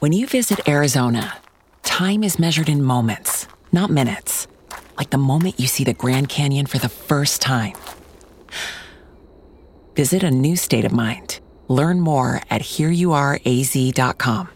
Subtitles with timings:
[0.00, 1.36] When you visit Arizona,
[1.82, 4.46] time is measured in moments, not minutes.
[4.96, 7.74] Like the moment you see the Grand Canyon for the first time.
[9.94, 11.40] Visit a new state of mind.
[11.68, 14.48] Learn more at hereyouareaz.com.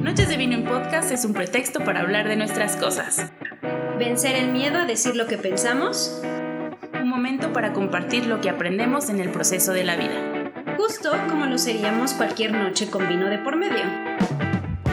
[0.00, 3.30] Noches de Vino en Podcast es un pretexto para hablar de nuestras cosas.
[3.98, 6.22] Vencer el miedo a decir lo que pensamos.
[7.00, 10.52] Un momento para compartir lo que aprendemos en el proceso de la vida.
[10.76, 13.84] Justo como lo seríamos cualquier noche con vino de por medio.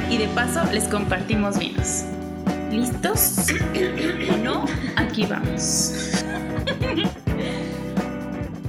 [0.10, 2.06] Y de paso les compartimos vinos.
[2.72, 3.48] ¿Listos?
[4.32, 4.64] ¿O no?
[4.96, 6.24] Aquí vamos.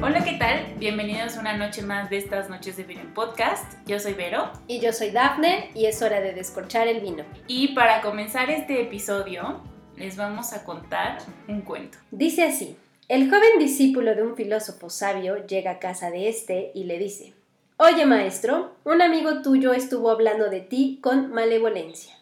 [0.02, 0.74] Hola, ¿qué tal?
[0.80, 3.74] Bienvenidos a una noche más de estas noches de vino en podcast.
[3.86, 4.50] Yo soy Vero.
[4.66, 7.22] Y yo soy Dafne y es hora de descorchar el vino.
[7.46, 9.62] Y para comenzar este episodio,
[9.96, 11.98] les vamos a contar un cuento.
[12.10, 12.76] Dice así.
[13.08, 17.32] El joven discípulo de un filósofo sabio llega a casa de este y le dice,
[17.78, 22.14] Oye maestro, un amigo tuyo estuvo hablando de ti con malevolencia.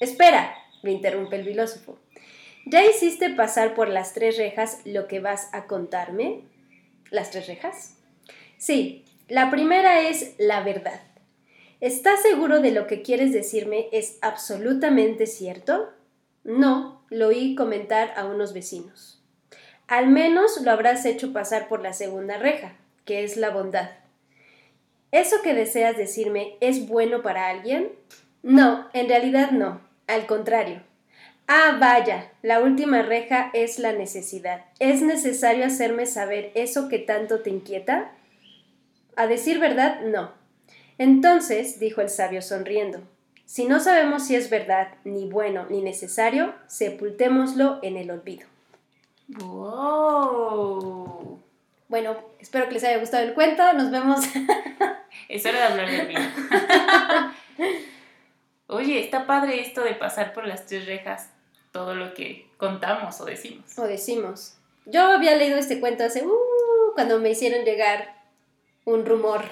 [0.00, 0.52] Espera,
[0.82, 2.00] le interrumpe el filósofo.
[2.64, 6.42] ¿Ya hiciste pasar por las tres rejas lo que vas a contarme?
[7.12, 7.94] ¿Las tres rejas?
[8.58, 11.02] Sí, la primera es la verdad.
[11.80, 15.88] ¿Estás seguro de lo que quieres decirme es absolutamente cierto?
[16.42, 19.15] No, lo oí comentar a unos vecinos.
[19.88, 22.72] Al menos lo habrás hecho pasar por la segunda reja,
[23.04, 23.90] que es la bondad.
[25.12, 27.92] ¿Eso que deseas decirme es bueno para alguien?
[28.42, 30.82] No, en realidad no, al contrario.
[31.46, 34.64] Ah, vaya, la última reja es la necesidad.
[34.80, 38.10] ¿Es necesario hacerme saber eso que tanto te inquieta?
[39.14, 40.32] A decir verdad, no.
[40.98, 43.02] Entonces, dijo el sabio sonriendo,
[43.44, 48.48] si no sabemos si es verdad, ni bueno, ni necesario, sepultémoslo en el olvido.
[49.28, 51.40] ¡Wow!
[51.88, 53.72] Bueno, espero que les haya gustado el cuento.
[53.72, 54.24] Nos vemos.
[55.28, 56.20] Es hora de hablar de vino.
[58.68, 61.30] Oye, está padre esto de pasar por las tres rejas,
[61.72, 63.76] todo lo que contamos o decimos.
[63.78, 64.56] o decimos.
[64.84, 68.14] Yo había leído este cuento hace uh, cuando me hicieron llegar
[68.84, 69.42] un rumor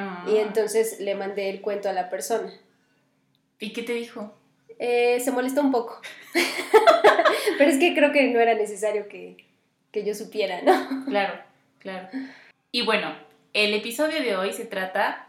[0.00, 0.24] Ah.
[0.28, 2.52] y entonces le mandé el cuento a la persona.
[3.58, 4.32] ¿Y qué te dijo?
[4.78, 6.00] Eh, se molestó un poco.
[7.58, 9.44] Pero es que creo que no era necesario que,
[9.90, 11.04] que yo supiera, ¿no?
[11.06, 11.40] Claro,
[11.80, 12.08] claro.
[12.70, 13.14] Y bueno,
[13.54, 15.26] el episodio de hoy se trata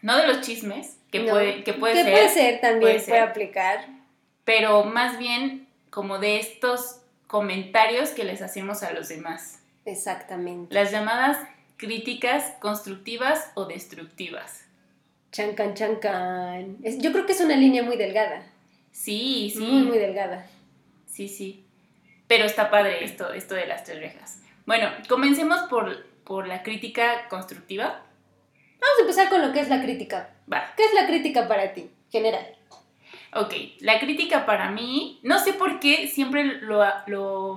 [0.00, 1.32] no de los chismes, que, No.
[1.32, 3.86] puede, que puede Que ser, puede ser también, puede puede, aplicar.
[4.44, 9.60] pero más bien como de estos comentarios que les hacemos a los demás.
[9.84, 10.72] Exactamente.
[10.74, 11.38] Las llamadas
[11.76, 14.64] críticas constructivas o destructivas.
[15.32, 16.76] Chancan, chancan.
[16.82, 18.42] Yo creo que es una línea muy delgada.
[18.98, 19.60] Sí, sí.
[19.60, 20.44] Muy, muy delgada.
[21.06, 21.64] Sí, sí.
[22.26, 24.42] Pero está padre esto, esto de las tres rejas.
[24.66, 28.02] Bueno, comencemos por, por la crítica constructiva.
[28.80, 30.30] Vamos a empezar con lo que es la crítica.
[30.52, 30.74] Va.
[30.76, 32.44] ¿Qué es la crítica para ti, general?
[33.34, 37.56] Ok, la crítica para mí, no sé por qué siempre lo, lo,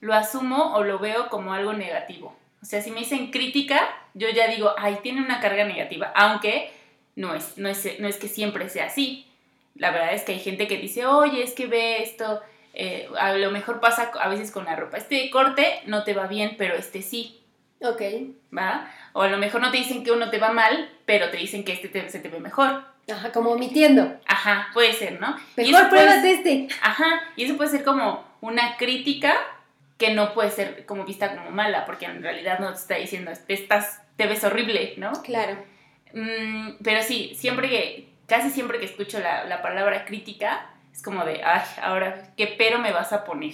[0.00, 2.34] lo asumo o lo veo como algo negativo.
[2.62, 6.72] O sea, si me dicen crítica, yo ya digo, ay, tiene una carga negativa, aunque
[7.14, 9.25] no es, no es, no es que siempre sea así.
[9.78, 12.40] La verdad es que hay gente que dice, oye, es que ve esto,
[12.74, 16.26] eh, a lo mejor pasa a veces con la ropa, este corte no te va
[16.26, 17.42] bien, pero este sí,
[17.82, 18.00] Ok.
[18.56, 18.90] ¿va?
[19.12, 21.62] O a lo mejor no te dicen que uno te va mal, pero te dicen
[21.64, 22.84] que este te- se te ve mejor.
[23.12, 24.18] Ajá, como omitiendo.
[24.26, 25.36] Ajá, puede ser, ¿no?
[25.56, 26.68] Mejor eso puede este.
[26.82, 29.34] Ajá, y eso puede ser como una crítica
[29.98, 33.30] que no puede ser como vista como mala, porque en realidad no te está diciendo,
[33.46, 35.12] te estás, te ves horrible, ¿no?
[35.22, 35.56] Claro.
[36.14, 41.24] Mm, pero sí, siempre que, casi siempre que escucho la, la palabra crítica, es como
[41.26, 43.52] de, ay, ahora, ¿qué pero me vas a poner?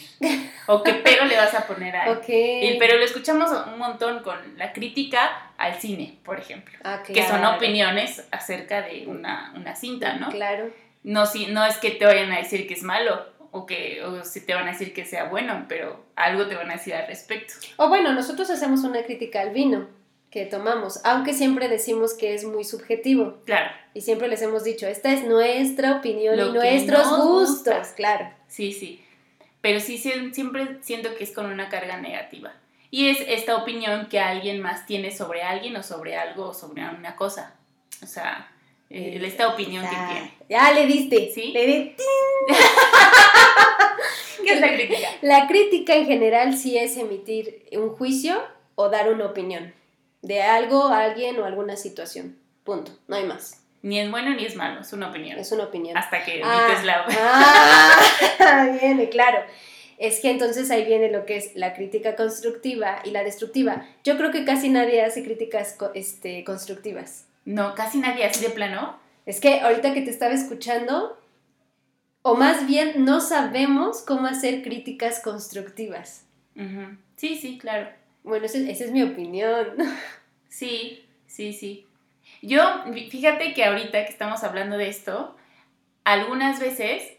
[0.68, 2.18] O ¿qué pero le vas a poner a él?
[2.18, 2.28] Ok.
[2.28, 7.20] Y- pero lo escuchamos un montón con la crítica al cine, por ejemplo, Ah, que
[7.26, 7.56] son claro.
[7.56, 10.30] opiniones acerca de una, una cinta, ¿no?
[10.30, 10.70] Claro.
[11.02, 14.24] no, si, no es que te vayan a decir que es malo o que o
[14.24, 17.08] si te van a decir que sea bueno, pero algo te van a decir al
[17.08, 17.54] respecto.
[17.76, 19.88] O bueno, nosotros hacemos una crítica al vino
[20.32, 23.36] que tomamos, aunque siempre decimos que es muy subjetivo.
[23.44, 27.74] Claro, Y siempre les hemos dicho, esta es nuestra opinión Lo y nuestros gustos.
[27.76, 27.94] gusta.
[27.94, 28.30] Claro.
[28.48, 29.04] sí, sí.
[29.60, 32.52] Pero sí sie- siempre siento que es con una carga negativa.
[32.90, 36.82] Y es esta opinión que alguien más tiene sobre alguien o sobre algo o sobre
[36.88, 37.54] una cosa.
[38.02, 38.50] O sea,
[38.90, 40.34] eh, esta opinión que tiene.
[40.48, 41.30] Ya le diste.
[41.32, 41.52] ¿Sí?
[41.52, 41.96] Le di-
[44.44, 45.08] ¿Qué es la crítica?
[45.22, 48.42] La crítica en general sí es emitir un juicio
[48.74, 49.72] o dar una opinión
[50.22, 52.36] de algo, alguien o alguna situación.
[52.64, 52.92] Punto.
[53.08, 53.58] No hay más.
[53.82, 55.38] Ni es bueno ni es malo, es una opinión.
[55.38, 55.96] Es una opinión.
[55.96, 57.04] Hasta que Ah, emites la...
[58.40, 59.40] ah, viene, claro.
[59.98, 63.84] Es que entonces ahí viene lo que es la crítica constructiva y la destructiva.
[64.04, 67.26] Yo creo que casi nadie hace críticas este, constructivas.
[67.44, 68.96] No, casi nadie así de plano.
[69.26, 71.18] Es que ahorita que te estaba escuchando,
[72.22, 76.24] o más bien no sabemos cómo hacer críticas constructivas.
[77.16, 77.88] Sí, sí, claro.
[78.22, 79.66] Bueno, ese- esa es mi opinión.
[80.48, 81.86] Sí, sí, sí.
[82.42, 82.62] Yo,
[83.10, 85.34] fíjate que ahorita que estamos hablando de esto,
[86.04, 87.14] algunas veces,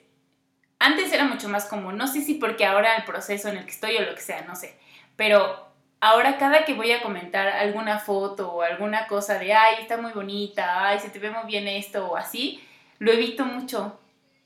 [0.79, 3.71] antes era mucho más común, no sé si porque ahora el proceso en el que
[3.71, 4.75] estoy o lo que sea, no sé,
[5.17, 5.67] pero
[6.01, 10.13] ahora cada que voy a comentar alguna foto o alguna cosa de, ay, está muy
[10.13, 12.63] bonita, ay, se te ve muy bien esto o así,
[12.99, 13.99] lo evito mucho,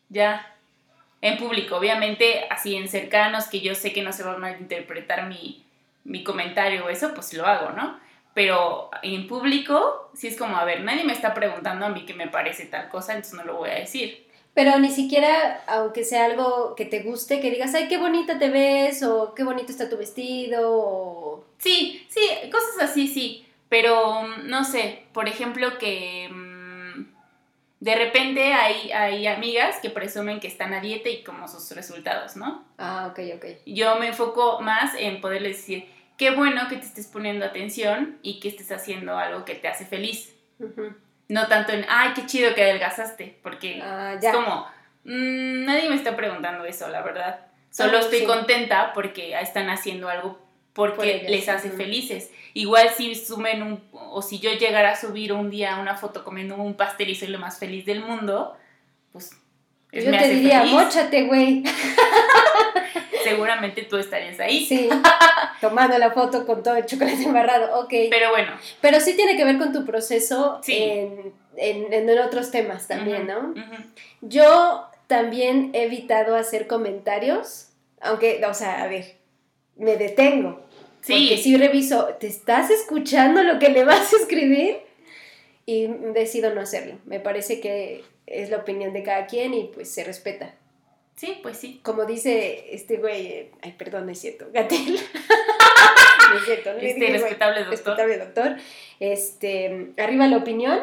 [0.10, 0.56] ya,
[1.22, 5.28] en público, obviamente, así en cercanos, que yo sé que no se va a malinterpretar
[5.28, 5.66] mi,
[6.08, 8.00] mi comentario o eso, pues lo hago, ¿no?
[8.34, 12.14] Pero en público, sí es como, a ver, nadie me está preguntando a mí qué
[12.14, 14.26] me parece tal cosa, entonces no lo voy a decir.
[14.54, 18.50] Pero ni siquiera, aunque sea algo que te guste, que digas, ay, qué bonita te
[18.50, 21.46] ves, o qué bonito está tu vestido, o...
[21.58, 22.22] Sí, sí,
[22.52, 23.46] cosas así, sí.
[23.70, 27.06] Pero, no sé, por ejemplo, que mm,
[27.80, 32.36] de repente hay, hay amigas que presumen que están a dieta y como sus resultados,
[32.36, 32.66] ¿no?
[32.78, 33.46] Ah, ok, ok.
[33.66, 38.40] Yo me enfoco más en poderles decir, qué bueno que te estés poniendo atención y
[38.40, 40.34] que estés haciendo algo que te hace feliz.
[40.60, 40.94] Ujú.
[41.30, 44.66] No tanto en, ay, qué chido que adelgazaste, porque Ah, es como,
[45.04, 47.42] mm, nadie me está preguntando eso, la verdad.
[47.70, 48.26] Solo estoy sí.
[48.26, 50.40] contenta porque están haciendo algo
[50.74, 51.78] porque Por ellas, les hace ujú.
[51.78, 52.32] felices.
[52.54, 56.56] Igual si sumen un, o si yo llegara a subir un día una foto comiendo
[56.56, 58.56] un pastel y soy lo más feliz del mundo,
[59.12, 59.32] pues
[59.92, 61.64] es- Yo me te hace diría, mochate, güey.
[63.30, 64.66] Seguramente tú estarías ahí.
[64.66, 64.90] Sí,
[65.62, 67.94] tomando la foto con todo el chocolate embarrado, ok.
[68.10, 68.52] Pero bueno,
[68.82, 70.78] Pero sí tiene que ver con tu proceso Sí.
[70.78, 73.54] en, en- en otros temas también, ¿no?
[74.22, 77.70] Yo también he evitado hacer comentarios,
[78.02, 79.16] aunque, o sea, a ver,
[79.76, 80.62] me detengo.
[81.02, 81.14] Sí.
[81.30, 84.80] Porque sí reviso, ¿te estás escuchando lo que le vas a escribir?
[85.66, 86.98] Y decido no hacerlo.
[87.06, 90.54] Me parece que es la opinión de cada quien y pues se respeta.
[91.18, 91.82] Sí, pues sí.
[91.84, 94.94] Como dice este güey, ay, perdón, no es cierto, Gatel.
[96.30, 97.72] no es cierto, no Este respetable doctor.
[97.72, 98.56] Respetable doctor.
[99.00, 100.80] Este, arriba la opinión,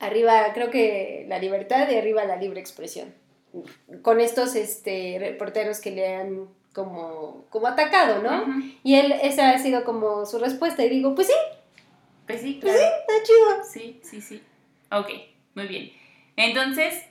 [0.00, 3.14] arriba creo que la libertad y arriba la libre expresión.
[4.00, 8.44] Con estos este, reporteros que le han como, como atacado, ¿no?
[8.44, 8.62] Ujú.
[8.82, 10.82] Y él, esa ha sido como su respuesta.
[10.84, 11.34] Y digo, pues sí,
[12.26, 12.88] Pues sí, pues claro.
[12.88, 13.64] sí, está chido.
[13.70, 14.42] Sí, sí, sí.
[14.90, 15.10] Ok,
[15.54, 15.92] muy bien.
[16.36, 17.04] Entonces,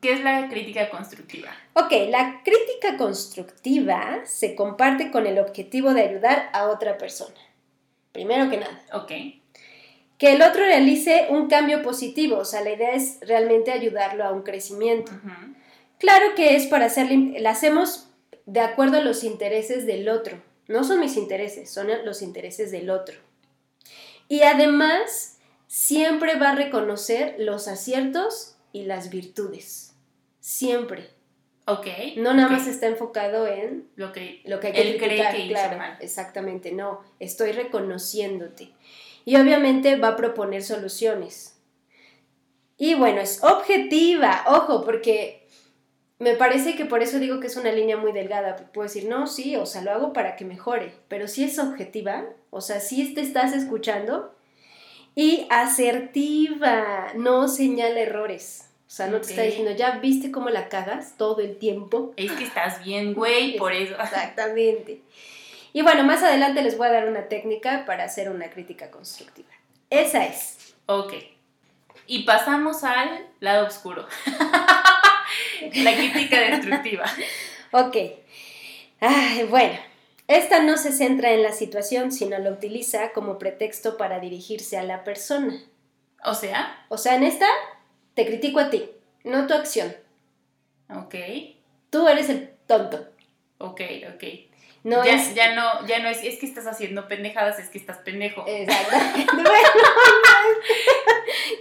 [0.00, 1.50] ¿qué es la crítica constructiva?
[1.74, 7.36] Ok, la crítica constructiva se comparte con el objetivo de ayudar a otra persona.
[8.12, 8.82] Primero que nada.
[8.92, 9.12] Ok.
[10.18, 14.32] Que el otro realice un cambio positivo, o sea, la idea es realmente ayudarlo a
[14.32, 15.12] un crecimiento.
[15.98, 18.08] Claro que es para hacerle, la hacemos
[18.46, 20.42] de acuerdo a los intereses del otro.
[20.66, 23.16] No son mis intereses, son los intereses del otro.
[24.28, 29.94] Y además, siempre va a reconocer los aciertos y las virtudes.
[30.40, 31.10] Siempre.
[31.66, 31.86] Ok.
[32.16, 35.34] No nada más está enfocado en Lo que lo que hay que Él cree criticar,
[35.34, 35.98] que hizo claro, mal.
[36.00, 38.70] exactamente, no, estoy reconociéndote.
[39.24, 41.58] Y obviamente va a proponer soluciones.
[42.78, 45.46] Y bueno, es objetiva, ojo, porque
[46.18, 48.56] me parece que por eso digo que es una línea muy delgada.
[48.72, 52.24] Puedo decir, no, sí, o sea, lo hago para que mejore, pero si es objetiva,
[52.50, 54.34] o sea, si te estás escuchando
[55.14, 58.67] y asertiva, no señala errores.
[58.88, 62.14] O sea, no te está diciendo, ya viste cómo la cagas todo el tiempo.
[62.16, 63.94] es que estás bien, güey, por eso.
[64.00, 65.02] Exactamente.
[65.74, 69.50] Y bueno, más adelante les voy a dar una técnica para hacer una crítica constructiva.
[69.90, 70.74] Esa es.
[70.86, 71.12] Ok.
[72.06, 74.06] Y pasamos al lado oscuro.
[75.74, 77.04] la crítica destructiva.
[77.72, 77.96] Ok.
[79.00, 79.78] Ay, bueno,
[80.28, 84.82] esta no se centra en la situación, sino la utiliza como pretexto para dirigirse a
[84.82, 85.60] la persona.
[86.24, 87.46] O sea, O sea, en esta
[88.18, 88.84] te critico a ti,
[89.22, 89.94] no tu acción.
[90.90, 91.14] ok,
[91.88, 93.06] Tú eres el tonto.
[93.58, 93.80] ok,
[94.12, 94.24] ok.
[94.82, 95.36] No ya, es...
[95.36, 98.44] ya no, ya no es, es que estás haciendo pendejadas, es que estás pendejo.
[98.44, 99.24] Exactamente.
[99.36, 99.50] Bueno,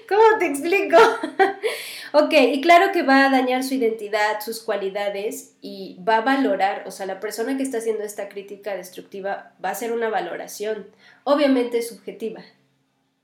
[0.09, 0.97] ¿cómo te explico?
[2.13, 6.83] Ok, y claro que va a dañar su identidad, sus cualidades y va a valorar,
[6.87, 10.87] o sea, la persona que está haciendo esta crítica destructiva va a hacer una valoración,
[11.25, 12.41] obviamente subjetiva,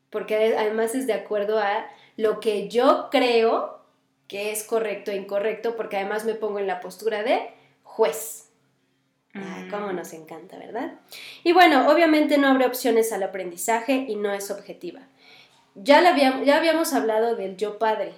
[0.09, 1.87] porque además es de acuerdo a
[2.17, 3.79] lo que yo creo
[4.27, 7.51] que es correcto e incorrecto, porque además me pongo en la postura de
[7.83, 8.49] juez.
[9.33, 10.93] Ay, cómo nos encanta, ¿verdad?
[11.43, 15.01] Y bueno, obviamente no abre opciones al aprendizaje y no es objetiva.
[15.75, 18.13] Ya, la habíamos, ya habíamos hablado del yo padre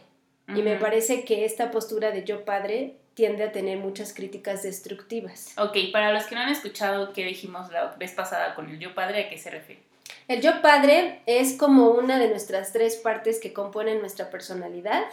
[0.49, 5.57] y me parece que esta postura de yo padre tiende a tener muchas críticas destructivas.
[5.57, 8.93] Ok, para los que no han escuchado qué dijimos la vez pasada con el yo
[8.93, 9.81] padre, ¿a qué se refiere?
[10.27, 15.03] El yo padre es como una de nuestras tres partes que componen nuestra personalidad,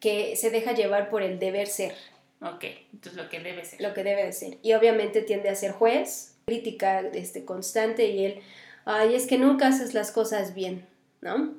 [0.00, 1.94] que se deja llevar por el deber ser,
[2.42, 3.80] Ok, entonces lo que debe ser.
[3.82, 4.56] lo que debe de ser.
[4.62, 8.40] Y obviamente tiende a ser juez, crítica este, constante y él,
[8.86, 10.86] ay, es que nunca haces las cosas bien,
[11.20, 11.52] ¿no?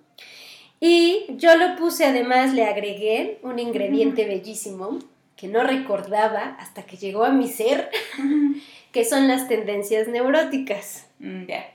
[0.80, 4.98] Y yo lo puse, además le agregué un ingrediente bellísimo
[5.36, 7.92] que no recordaba hasta que llegó a mi ser,
[8.92, 11.06] que son las tendencias neuróticas.
[11.20, 11.72] Mm, ya.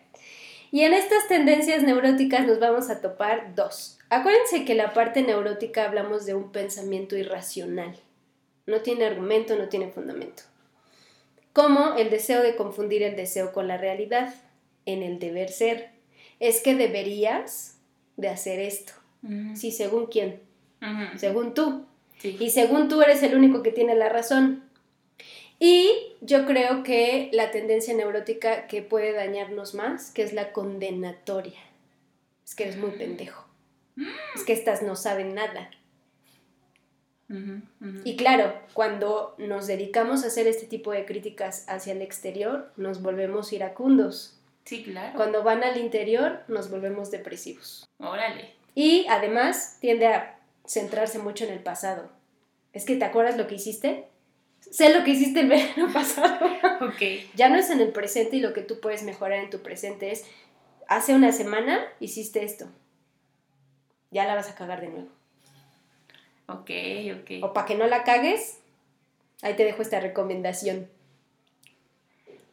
[0.77, 3.97] Y en estas tendencias neuróticas nos vamos a topar dos.
[4.11, 7.97] Acuérdense que la parte neurótica hablamos de un pensamiento irracional.
[8.67, 10.43] No tiene argumento, no tiene fundamento.
[11.55, 14.35] Como el deseo de confundir el deseo con la realidad,
[14.85, 15.93] en el deber ser.
[16.41, 17.79] Es que deberías
[18.19, 18.93] de hacer esto.
[19.55, 20.43] Sí, según quién.
[21.17, 21.87] Según tú.
[22.19, 22.37] Sí.
[22.39, 24.63] Y según tú eres el único que tiene la razón.
[25.59, 25.91] Y
[26.27, 31.59] yo creo que la tendencia neurótica que puede dañarnos más, que es la condenatoria.
[32.45, 33.47] Es que eres muy pendejo.
[34.35, 35.71] Es que estas no saben nada.
[37.29, 38.01] Ujú, ujú.
[38.05, 43.03] Y claro, cuando nos dedicamos a hacer este tipo de críticas hacia el exterior, nos
[43.03, 44.39] volvemos iracundos.
[44.65, 45.17] Sí, claro.
[45.17, 47.89] Cuando van al interior, nos volvemos depresivos.
[47.99, 48.55] Órale.
[48.75, 52.11] Y además tiende a centrarse mucho en el pasado.
[52.73, 54.07] Es que, ¿te acuerdas lo que hiciste?
[54.71, 56.47] Sé lo que hiciste el verano pasado.
[56.81, 57.03] Ok.
[57.35, 60.11] ya no es en el presente y lo que tú puedes mejorar en tu presente
[60.11, 60.25] es,
[60.89, 62.67] hace una semana hiciste esto.
[64.11, 65.09] Ya la vas a cagar de nuevo.
[66.49, 66.71] Ok,
[67.21, 67.43] ok.
[67.43, 68.61] O para que no la cagues,
[69.43, 70.89] ahí te dejo esta recomendación.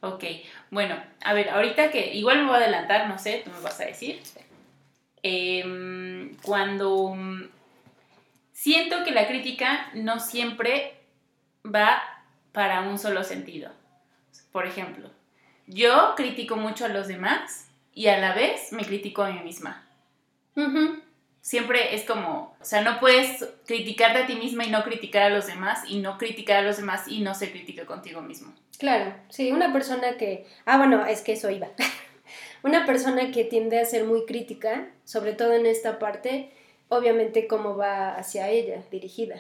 [0.02, 0.24] Ok,
[0.70, 3.80] bueno, a ver, ahorita que igual me voy a adelantar, no sé, tú me vas
[3.80, 4.20] a decir.
[5.22, 7.16] Em, cuando
[8.52, 11.03] siento que la crítica no siempre
[11.66, 12.02] va
[12.52, 13.72] para un solo sentido.
[14.52, 15.10] Por ejemplo,
[15.68, 19.86] yo critico mucho a los demás y a la vez me critico a mí misma.
[21.42, 25.30] Siempre es como, o sea, no puedes criticarte a ti misma y no criticar a
[25.30, 28.54] los demás y no criticar a los demás y no ser crítica contigo mismo.
[28.78, 30.48] Claro, sí, una persona que...
[30.66, 31.68] Ah, bueno, es que eso iba.
[32.64, 36.52] una persona que tiende a ser muy crítica, sobre todo en esta parte,
[36.88, 39.36] obviamente cómo va hacia ella, dirigida.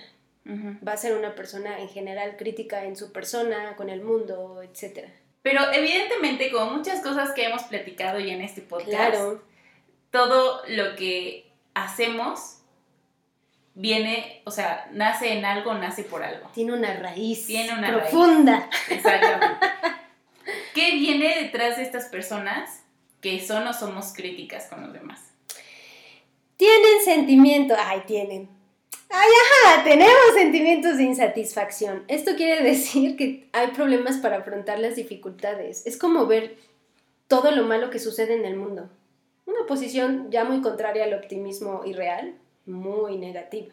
[0.45, 5.07] Va a ser una persona en general crítica en su persona, con el mundo, etc.
[5.41, 9.41] Pero evidentemente, como muchas cosas que hemos platicado ya en este podcast, Claro,
[10.11, 12.57] todo lo que hacemos
[13.75, 16.47] viene, o sea, nace en algo, nace por algo.
[16.53, 18.09] tiene una raíz Tiene una raíz.
[18.09, 18.69] profunda.
[18.89, 19.65] Exactamente.
[20.75, 22.83] ¿Qué viene detrás de estas personas
[23.21, 25.21] que son o somos críticas con los demás?
[26.57, 28.49] Tienen sentimiento, ay, tienen.
[29.15, 32.03] Ay, ajá, tenemos sentimientos de insatisfacción.
[32.07, 35.85] Esto quiere decir que hay problemas para afrontar las dificultades.
[35.85, 36.57] Es como ver
[37.27, 38.89] todo lo malo que sucede en el mundo.
[39.45, 42.33] Una posición ya muy contraria al optimismo irreal,
[42.65, 43.71] muy negativa.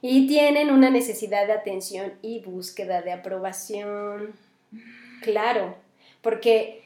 [0.00, 4.34] Y tienen una necesidad de atención y búsqueda de aprobación.
[5.22, 5.74] Claro,
[6.20, 6.84] porque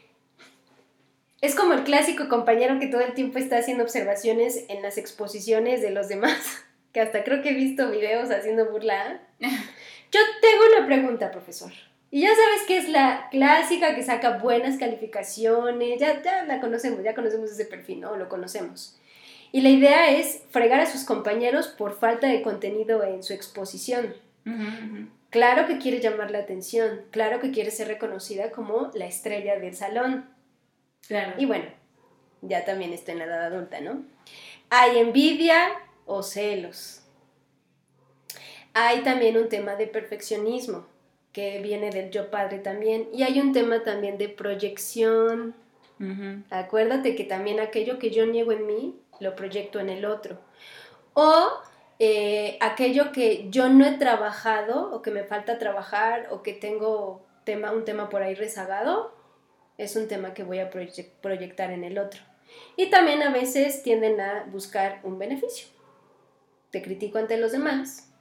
[1.43, 5.83] es como el clásico compañero que todo el tiempo está haciendo observaciones en las exposiciones
[5.83, 6.66] de los demás,
[6.97, 9.21] que hasta creo que he visto videos haciendo burla.
[9.39, 11.71] Yo tengo una pregunta, profesor.
[12.11, 17.05] Y ya sabes que es la clásica que saca buenas calificaciones, ya, ya la conocemos,
[17.05, 18.17] ya conocemos ese perfil, ¿no?
[18.17, 18.97] Lo conocemos.
[19.53, 24.15] Y la idea es fregar a sus compañeros por falta de contenido en su exposición.
[24.47, 25.09] Ujú, ujú.
[25.29, 29.77] Claro que quiere llamar la atención, claro que quiere ser reconocida como la estrella del
[29.77, 30.31] salón.
[31.07, 31.35] Claro.
[31.37, 31.67] Y bueno,
[32.41, 34.03] ya también está en la edad adulta, ¿no?
[34.71, 35.69] Hay envidia
[36.07, 37.03] o celos.
[38.75, 40.87] Hay también un tema de perfeccionismo,
[41.33, 43.09] que viene del yo padre también.
[43.13, 45.55] Y hay un tema también de proyección.
[46.51, 50.39] Acuérdate que también aquello que yo niego en mí, lo proyecto en el otro.
[51.15, 51.49] O
[51.99, 57.25] eh, aquello que yo no he trabajado o que me falta trabajar o que tengo
[57.45, 59.15] tema, un tema por ahí rezagado,
[59.79, 62.21] es un tema que voy a proye- proyectar en el otro.
[62.77, 65.69] Y también a veces tienden a buscar un beneficio.
[66.71, 68.13] Te critico ante los demás,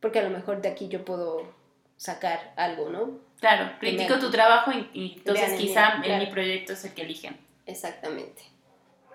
[0.00, 1.52] porque a lo mejor de aquí yo puedo
[1.96, 3.18] sacar algo, ¿no?
[3.40, 6.22] Claro, critico tu trabajo y, y entonces Vean quizá mío, claro.
[6.22, 7.36] en mi proyecto es el que eligen.
[7.66, 8.42] Exactamente.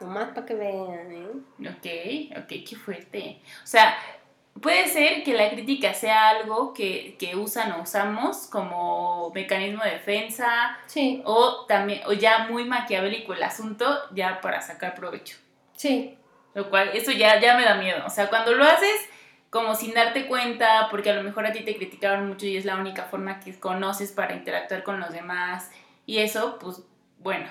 [0.01, 1.27] Nomás para que vean, ¿eh?
[1.69, 3.41] Ok, ok, qué fuerte.
[3.63, 3.95] O sea,
[4.61, 9.91] puede ser que la crítica sea algo que, que usan o usamos como mecanismo de
[9.91, 15.37] defensa Sí, o también, o ya muy maquiavélico el asunto ya para sacar provecho.
[15.73, 16.17] sí,
[16.55, 18.03] Lo cual, eso ya, ya me da miedo.
[18.05, 18.95] O sea, cuando lo haces
[19.51, 22.65] como sin darte cuenta, porque a lo mejor a ti te criticaron mucho y es
[22.65, 25.69] la única forma que conoces para interactuar con los demás
[26.05, 26.81] y eso, pues
[27.19, 27.47] bueno,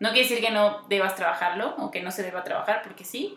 [0.00, 3.36] no quiere decir que no debas trabajarlo o que no se deba trabajar, porque sí,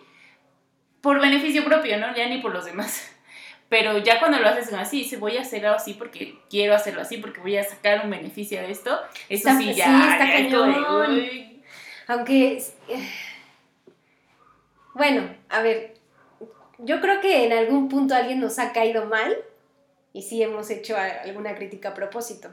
[1.01, 2.15] por beneficio propio, ¿no?
[2.15, 3.11] Ya ni por los demás.
[3.69, 7.17] Pero ya cuando lo haces así, dices, voy a hacerlo así porque quiero hacerlo así,
[7.17, 10.33] porque voy a sacar un beneficio de esto, eso Está- sí, sí, ya, está ya
[10.33, 11.61] cañón.
[12.07, 12.57] Aunque,
[12.87, 13.09] eh,
[14.95, 15.93] bueno, a ver,
[16.79, 19.35] yo creo que en algún punto alguien nos ha caído mal
[20.13, 22.49] y sí hemos hecho alguna crítica a propósito,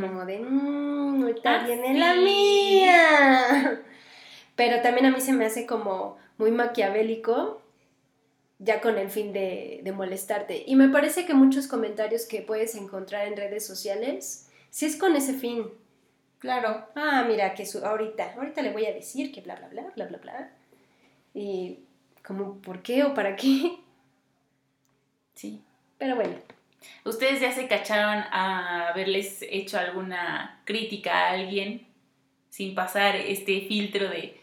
[0.00, 2.20] como de, mmm, ahorita Ah, viene la sí.
[2.20, 3.82] mía.
[4.56, 7.62] Pero también a mí se me hace como muy maquiavélico,
[8.58, 10.64] ya con el fin de, de molestarte.
[10.66, 15.16] Y me parece que muchos comentarios que puedes encontrar en redes sociales, sí es con
[15.16, 15.66] ese fin.
[16.38, 16.86] Claro.
[16.94, 20.06] Ah, mira, que su, ahorita, ahorita le voy a decir que bla, bla, bla, bla,
[20.06, 20.50] bla, bla.
[21.36, 21.80] Y
[22.24, 23.76] como, ¿por qué o para qué?
[25.34, 25.60] Sí.
[25.98, 26.34] Pero bueno,
[27.04, 31.86] ¿Ustedes ya se cacharon a haberles hecho alguna crítica a alguien
[32.48, 34.40] sin pasar este filtro de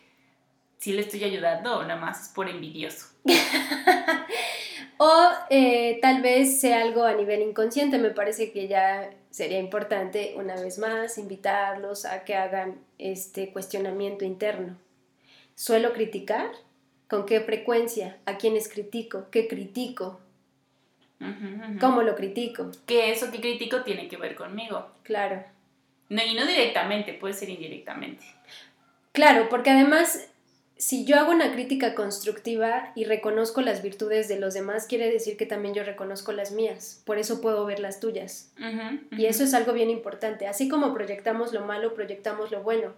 [0.77, 3.07] si le estoy ayudando o nada más es por envidioso?
[4.97, 10.35] o eh, tal vez sea algo a nivel inconsciente, me parece que ya sería importante
[10.37, 14.77] una vez más invitarlos a que hagan este cuestionamiento interno.
[15.55, 16.49] ¿Suelo criticar?
[17.13, 18.17] ¿Con qué frecuencia?
[18.25, 19.27] ¿A quiénes critico?
[19.29, 20.19] ¿Qué critico?
[21.21, 21.79] Ujú, ujú.
[21.79, 22.71] ¿Cómo lo critico?
[22.87, 24.87] Que eso que critico tiene que ver conmigo.
[25.03, 25.43] Claro.
[26.09, 28.23] No, y no directamente, puede ser indirectamente.
[29.11, 30.27] Claro, porque además,
[30.75, 35.37] si yo hago una crítica constructiva y reconozco las virtudes de los demás, quiere decir
[35.37, 37.03] que también yo reconozco las mías.
[37.05, 38.51] Por eso puedo ver las tuyas.
[38.57, 39.25] Ujú, Y ujú.
[39.27, 40.47] eso es algo bien importante.
[40.47, 42.91] Así como proyectamos lo malo, proyectamos lo bueno.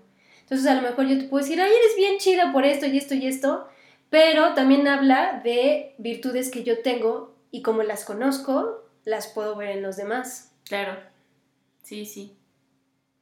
[0.43, 2.97] Entonces, a lo mejor yo te puedo decir, ay, eres bien chida por esto y
[2.97, 3.67] esto y esto,
[4.15, 9.71] pero también habla de virtudes que yo tengo y como las conozco, las puedo ver
[9.71, 10.55] en los demás.
[10.63, 10.97] Claro.
[11.83, 12.37] Sí, sí.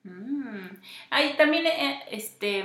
[0.04, 0.68] Mm.
[1.10, 2.64] Ay, también eh, este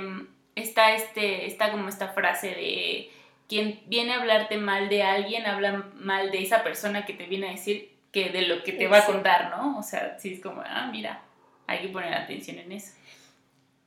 [0.57, 3.11] está este está como esta frase de
[3.49, 7.49] quien viene a hablarte mal de alguien habla mal de esa persona que te viene
[7.49, 9.79] a decir que de lo que te va a contar, ¿no?
[9.79, 11.23] O sea, sí es como, ah, mira,
[11.67, 12.93] hay que poner atención en eso.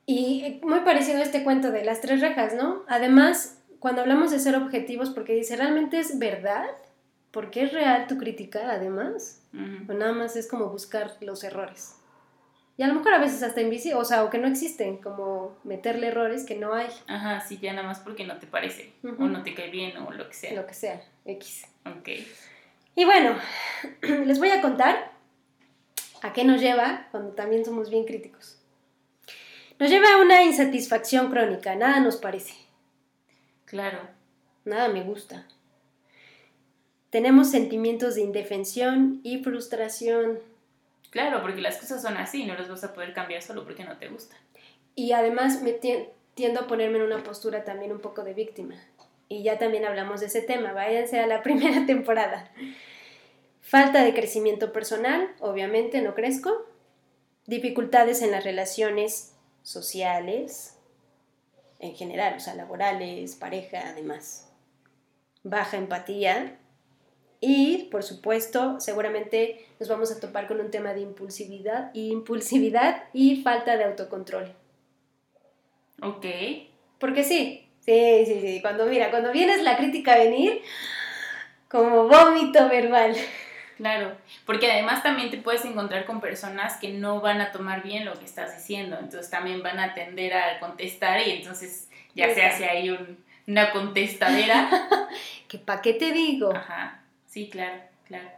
[0.04, 2.82] Y muy parecido a este cuento de las tres rejas, ¿no?
[2.88, 6.64] Además, cuando hablamos de ser objetivos, porque dice, ¿realmente es verdad?
[7.32, 9.42] ¿Porque es real tu crítica, además?
[9.52, 9.90] Ujú.
[9.92, 11.96] O nada más es como buscar los errores.
[12.76, 15.58] Y a lo mejor a veces hasta invisibles, o sea, o que no existen, como
[15.64, 19.24] meterle errores que no hay, Ajá, sí, ya nada más porque no te parece Ujú.
[19.24, 20.52] o no te cae bien o lo que sea.
[20.54, 21.64] lo que sea, X.
[21.84, 22.08] Ok.
[22.94, 23.36] Y bueno,
[24.24, 25.10] les voy a contar
[26.22, 28.58] a qué nos lleva cuando también somos bien críticos.
[29.80, 32.54] Nos lleva a una insatisfacción crónica, nada nos parece.
[33.72, 34.00] Claro.
[34.66, 35.46] Nada me gusta.
[37.08, 40.40] Tenemos sentimientos de indefensión y frustración.
[41.08, 43.96] Claro, porque las cosas son así, no las vas a poder cambiar solo porque no
[43.96, 44.36] te gusta.
[44.94, 48.74] Y además me tien- tiendo a ponerme en una postura también un poco de víctima.
[49.30, 52.50] Y ya también hablamos de ese tema, váyanse a la primera temporada.
[53.62, 56.66] Falta de crecimiento personal, obviamente no crezco.
[57.46, 59.32] Dificultades en las relaciones
[59.62, 60.71] sociales,
[61.82, 64.48] en general, o sea, laborales, pareja, además.
[65.42, 66.56] Baja empatía.
[67.40, 73.42] Y, por supuesto, seguramente nos vamos a topar con un tema de impulsividad, impulsividad y
[73.42, 74.54] falta de autocontrol.
[76.00, 76.24] Ok.
[77.00, 78.60] Porque sí, sí, sí, sí.
[78.62, 80.62] Cuando, mira, cuando vienes la crítica a venir,
[81.68, 83.16] como vómito verbal.
[83.82, 84.16] Claro,
[84.46, 88.16] porque además también te puedes encontrar con personas que no van a tomar bien lo
[88.16, 92.54] que estás diciendo, entonces también van a tender a contestar y entonces ya se Exacto.
[92.54, 94.70] hace ahí un- una contestadera.
[95.48, 96.54] ¿Que pa' qué te digo?
[96.54, 98.30] Ajá, sí, claro, claro.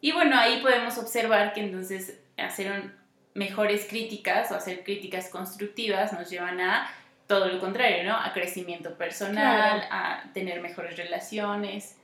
[0.00, 2.94] Y bueno, ahí podemos observar que entonces hacer un-
[3.34, 6.88] mejores críticas o hacer críticas constructivas nos llevan a
[7.26, 8.16] todo lo contrario, ¿no?
[8.16, 9.88] A crecimiento personal, Claro.
[9.90, 11.96] a tener mejores relaciones,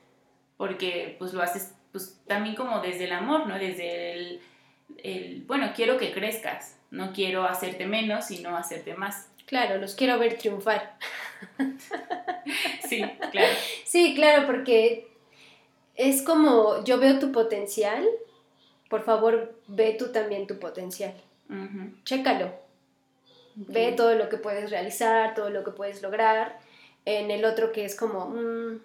[0.57, 3.59] porque pues lo haces pues también como desde el amor, ¿no?
[3.59, 4.40] Desde el,
[4.98, 9.29] el, bueno, quiero que crezcas, no quiero hacerte menos, sino hacerte más.
[9.46, 10.96] Claro, los quiero ver triunfar.
[12.88, 13.55] Sí, claro.
[13.85, 15.09] Sí, claro, porque
[15.94, 18.07] es como yo veo tu potencial,
[18.88, 21.14] por favor ve tú también tu potencial.
[22.05, 22.53] Chécalo.
[23.55, 26.59] Ve todo lo que puedes realizar, todo lo que puedes lograr.
[27.05, 28.29] En el otro que es como...
[28.29, 28.81] mm,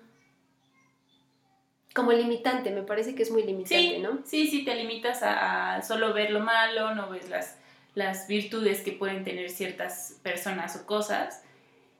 [1.93, 4.19] como limitante, me parece que es muy limitante, Sí, ¿no?
[4.25, 7.57] sí, sí, te limitas a, a solo ver lo malo, no ves las,
[7.95, 11.43] las virtudes que pueden tener ciertas personas o cosas.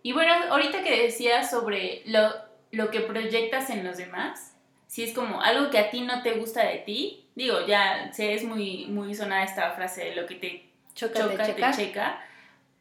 [0.01, 2.34] Y bueno, ahorita que decías sobre lo,
[2.71, 4.56] lo que proyectas en los demás,
[4.88, 8.34] si es como algo que a ti no te gusta de ti, digo, ya sé,
[8.34, 12.23] es muy, muy sonada esta frase de lo que te Choca, choca, te te checa.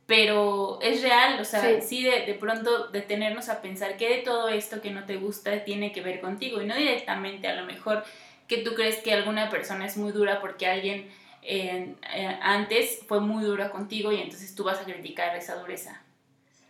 [0.07, 1.81] Pero es real, o sea, Sí.
[1.81, 5.65] sí, de, de pronto detenernos a pensar que de todo esto que no te gusta
[5.65, 8.05] tiene que ver contigo y no directamente a lo mejor
[8.49, 11.09] que tú crees que alguna persona es muy dura porque alguien
[11.43, 16.03] eh, eh, antes fue muy dura contigo y entonces tú vas a criticar esa dureza,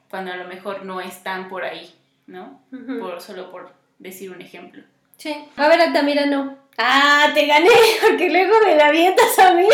[0.09, 1.93] cuando a lo mejor no es tan por ahí,
[2.27, 2.61] ¿no?
[3.01, 4.83] Por, solo por decir un ejemplo.
[5.17, 5.35] Sí.
[5.57, 6.57] A ver, Altamira, no.
[6.79, 7.69] Ah, te gané,
[8.03, 9.69] porque luego me la avientas a mí.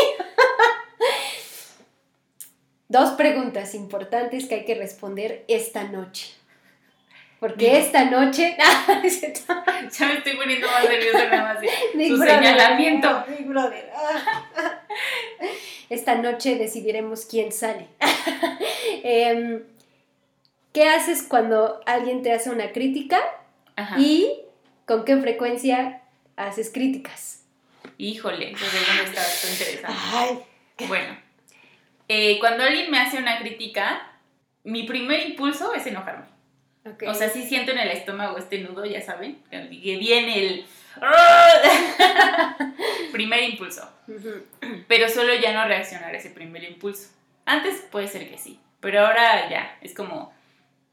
[2.88, 6.32] Dos preguntas importantes que hay que responder esta noche.
[7.38, 7.76] Porque Digo.
[7.76, 8.56] esta noche.
[9.48, 9.88] Ah.
[9.90, 11.58] Ya me estoy poniendo más nerviosa nada más.
[11.60, 13.24] Su Brother, señalamiento.
[13.46, 13.90] Brother.
[13.94, 14.80] Ah.
[15.88, 17.86] Esta noche decidiremos quién sale.
[19.04, 19.62] Em,
[20.72, 23.20] ¿Qué haces cuando alguien te hace una crítica
[23.76, 23.96] Ajá.
[23.98, 24.42] y
[24.86, 26.02] con qué frecuencia
[26.36, 27.42] haces críticas?
[27.96, 28.64] Híjole, eso
[29.04, 29.98] está esto interesante.
[30.12, 30.38] Ay,
[30.88, 31.16] Bueno,
[32.08, 34.10] eh, cuando alguien me hace una crítica,
[34.64, 36.24] mi primer impulso es enojarme.
[36.84, 37.04] ok.
[37.06, 40.66] O sea, sí siento en el estómago este nudo, ya saben, que viene el...
[43.12, 43.88] primer impulso.
[44.88, 47.10] Pero solo ya no reaccionar a ese primer impulso.
[47.44, 50.32] Antes puede ser que sí, pero ahora ya, es como...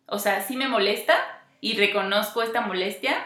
[0.08, 1.15] O sea, sí me molesta
[1.60, 3.25] y reconozco esta molestia,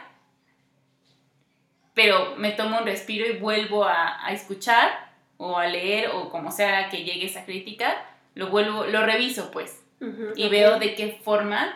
[1.93, 5.08] pero me tomo un respiro y vuelvo a, a escuchar
[5.41, 7.95] o a leer o como sea que llegue esa crítica,
[8.35, 10.51] lo vuelvo, lo reviso pues Ujú, y ok.
[10.51, 11.75] veo de qué forma,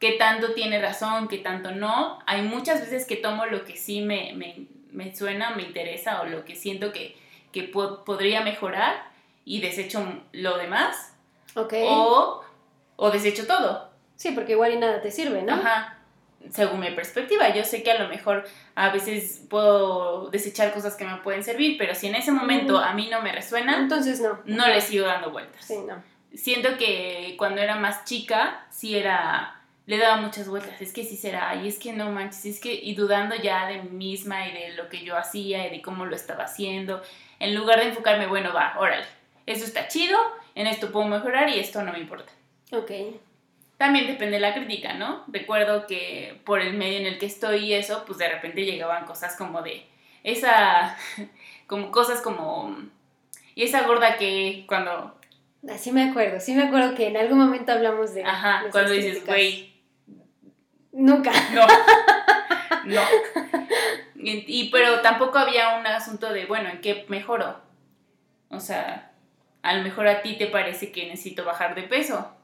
[0.00, 2.18] qué tanto tiene razón, qué tanto no.
[2.26, 6.26] Hay muchas veces que tomo lo que sí me, me, me suena, me interesa o
[6.26, 7.16] lo que siento que,
[7.52, 9.10] que po- podría mejorar
[9.44, 11.14] y desecho lo demás
[11.54, 11.74] Ok.
[11.84, 12.42] o,
[12.96, 13.90] o desecho todo.
[14.16, 15.52] Sí, porque igual y nada te sirve, ¿no?
[15.54, 15.95] Ajá.
[16.52, 21.04] Según mi perspectiva, yo sé que a lo mejor a veces puedo desechar cosas que
[21.04, 24.40] me pueden servir, pero si en ese momento a mí no me resuenan, Entonces no.
[24.44, 26.02] no le sigo dando vueltas Sí, no.
[26.34, 31.16] siento que cuando era más chica, sí era, le daba muchas vueltas, es que sí
[31.16, 34.52] será, y es que no manches, es que, y dudando ya de mí misma y
[34.52, 37.02] de lo que yo hacía y de cómo lo estaba haciendo,
[37.38, 39.06] en lugar de enfocarme, bueno, va, órale,
[39.46, 40.18] esto está chido,
[40.54, 42.32] en esto puedo mejorar y esto no me importa.
[42.72, 42.90] Ok.
[43.76, 45.24] También depende de la crítica, ¿no?
[45.28, 49.04] Recuerdo que por el medio en el que estoy y eso, pues de repente llegaban
[49.04, 49.86] cosas como de
[50.24, 50.96] esa,
[51.66, 52.76] como cosas como,
[53.54, 55.16] y esa gorda que cuando
[55.68, 56.38] Así me acuerdo.
[56.38, 58.24] Sí me acuerdo que en algún momento hablamos de.
[58.24, 59.72] Ajá, cuando dices, güey,
[60.92, 61.32] Nunca.
[61.52, 61.66] no,
[62.84, 63.02] no.
[64.14, 67.60] Y, y- pero tampoco había un asunto de, bueno, ¿en qué mejoro?
[68.48, 69.10] O sea,
[69.62, 72.35] a lo mejor a ti te parece que necesito bajar de peso.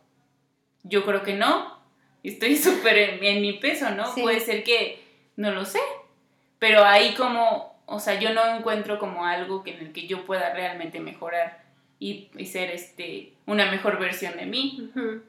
[0.83, 1.79] Yo creo que no.
[2.23, 4.13] Estoy súper en, en mi peso, ¿no?
[4.15, 4.23] Sí.
[4.23, 5.03] Puede ser que,
[5.37, 5.81] no lo sé.
[6.59, 10.25] Pero ahí como, o sea, yo no encuentro como algo que en el que yo
[10.25, 11.63] pueda realmente mejorar
[11.99, 14.91] y, y ser este, una mejor versión de mí.
[14.95, 15.23] Ujú.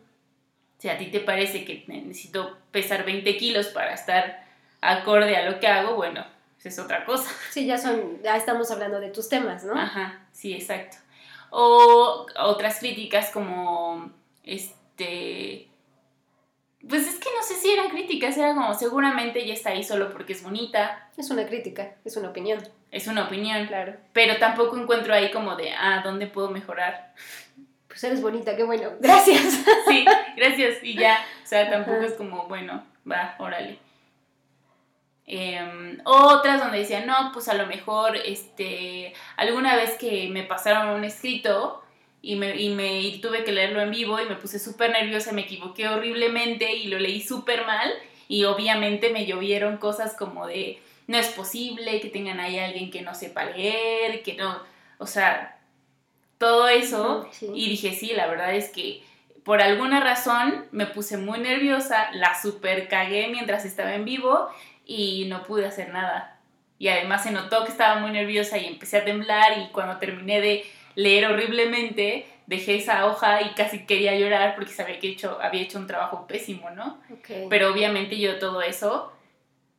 [0.78, 4.44] Si a ti te parece que necesito pesar 20 kilos para estar
[4.82, 6.26] acorde a lo que hago, bueno,
[6.60, 7.30] esa es otra cosa.
[7.52, 8.22] Sí, ya son.
[8.24, 9.74] Ya estamos hablando de tus temas, ¿no?
[9.78, 10.98] Ajá, sí, exacto.
[11.52, 14.12] O otras críticas como,
[14.44, 14.76] este,
[16.88, 20.12] pues es que no sé si eran críticas, era como seguramente ella está ahí solo
[20.12, 22.60] porque es bonita, Es una crítica, es una opinión.
[22.92, 23.96] es una opinión, Claro.
[24.12, 27.14] pero tampoco encuentro ahí como de, ah, ¿dónde puedo mejorar?
[27.88, 28.90] Pues eres bonita, qué bueno.
[29.00, 29.64] Gracias.
[29.88, 32.08] Sí, gracias, y ya, o sea, tampoco Ajá.
[32.08, 33.78] es como, bueno, va, órale.
[35.26, 40.90] Em, otras donde decían, no, pues a lo mejor, este, alguna vez que me pasaron
[40.90, 41.83] un escrito
[42.26, 45.34] y, me, y, me, y tuve que leerlo en vivo y me puse súper nerviosa,
[45.34, 47.92] me equivoqué horriblemente y lo leí súper mal
[48.30, 53.02] y obviamente me llovieron cosas como de, no es posible que tengan ahí alguien que
[53.02, 54.58] no sepa leer, que no,
[55.00, 55.60] o sea,
[56.38, 57.50] todo eso Sí.
[57.54, 59.04] y dije, sí, la verdad es que
[59.44, 64.48] por alguna razón me puse muy nerviosa, la super cagué mientras estaba en vivo
[64.86, 66.40] y no pude hacer nada.
[66.80, 70.40] Y además se notó que estaba muy nerviosa y empecé a temblar y cuando terminé
[70.40, 75.62] de leer horriblemente, dejé esa hoja y casi quería llorar porque sabía que hecho, había
[75.62, 77.00] hecho un trabajo pésimo, ¿no?
[77.12, 77.50] Ok.
[77.50, 79.12] Pero obviamente yo todo eso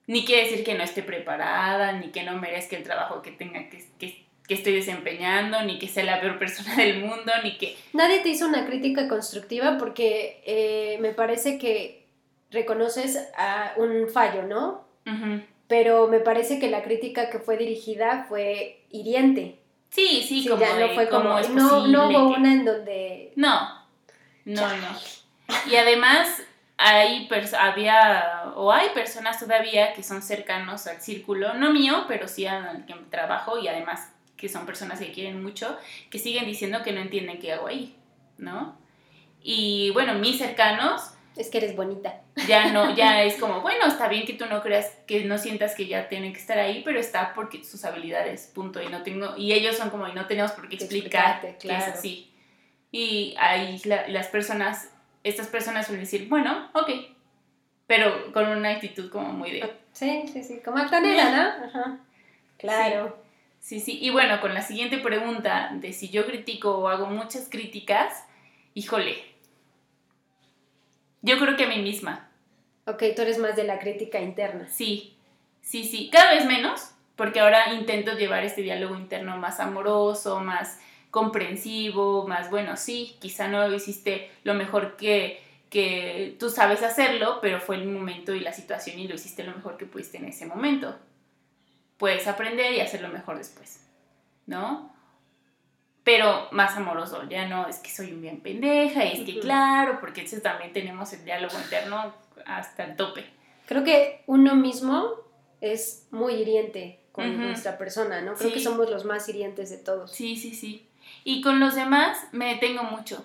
[0.06, 3.70] Ni quiere decir que no esté preparada, ni que no merezca el trabajo que tenga
[3.70, 7.74] que, que, que estoy desempeñando, ni que sea la peor persona del mundo, ni que...
[7.94, 12.04] Nadie te hizo una crítica constructiva porque eh, me parece que
[12.50, 14.86] reconoces a un fallo, ¿no?
[15.06, 15.42] Ujú.
[15.68, 19.58] Pero me parece que la crítica que fue dirigida fue hiriente.
[19.94, 22.64] Sí, sí, Sí, como ya no fue como, es no, no hubo que- una en
[22.64, 23.32] donde...
[23.36, 23.84] No,
[24.44, 24.98] no, no.
[25.70, 26.42] Y además
[26.76, 32.26] hay pers- había o hay personas todavía que son cercanos al círculo, no mío, pero
[32.26, 35.78] sí al que trabajo y además que son personas que quieren mucho,
[36.10, 37.94] que siguen diciendo que no entienden qué hago ahí,
[38.36, 38.76] ¿no?
[39.42, 42.20] Y bueno, mis cercanos Es que eres bonita.
[42.46, 45.74] ya no, ya es como, bueno, está bien que tú no creas, que no sientas
[45.74, 49.36] que ya tienen que estar ahí, pero está porque sus habilidades, punto, y no tengo,
[49.36, 51.92] y ellos son como, y no tenemos por qué explicar explicarte, que es claro.
[51.98, 52.30] así.
[52.92, 54.88] Y ahí la- las personas,
[55.24, 56.90] estas personas suelen decir, bueno, ok,
[57.86, 61.66] pero con una actitud como muy de, Sí, sí, sí, como altanera, ¿no?
[61.66, 61.98] Ajá.
[62.58, 63.18] Claro.
[63.60, 67.48] sí, sí, y bueno, con la siguiente pregunta de si yo critico o hago muchas
[67.50, 68.24] críticas,
[68.74, 69.33] híjole,
[71.24, 72.28] yo creo que a mí misma,
[72.86, 74.68] Ok, tú eres más de la crítica interna.
[74.68, 75.16] Sí,
[75.62, 80.78] sí, sí, cada vez menos, porque ahora intento llevar este diálogo interno más amoroso, más
[81.10, 87.38] comprensivo, más bueno, sí, quizá no lo hiciste lo mejor que, que tú sabes hacerlo,
[87.40, 90.26] pero fue el momento y la situación y lo hiciste lo mejor que pudiste en
[90.26, 90.94] ese momento.
[91.96, 93.80] Puedes aprender y hacerlo mejor después,
[94.46, 94.93] ¿no?
[96.04, 99.98] Pero más amoroso, ya no es que soy un bien pendeja, y es que claro,
[100.00, 102.14] porque entonces también tenemos el diálogo interno
[102.46, 103.24] hasta el tope.
[103.66, 105.14] Creo que uno mismo
[105.62, 107.38] es muy hiriente con Ujú.
[107.46, 108.34] nuestra persona, ¿no?
[108.34, 108.54] Creo Sí.
[108.54, 110.12] que somos los más hirientes de todos.
[110.12, 110.86] Sí, sí, sí.
[111.24, 113.24] Y con los demás me detengo mucho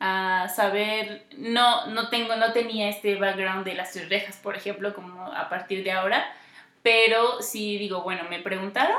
[0.00, 5.22] a saber, no, no tengo, no tenía este background de las rejas, por ejemplo, como
[5.32, 6.26] a partir de ahora,
[6.82, 8.98] pero sí digo, bueno, me preguntaron,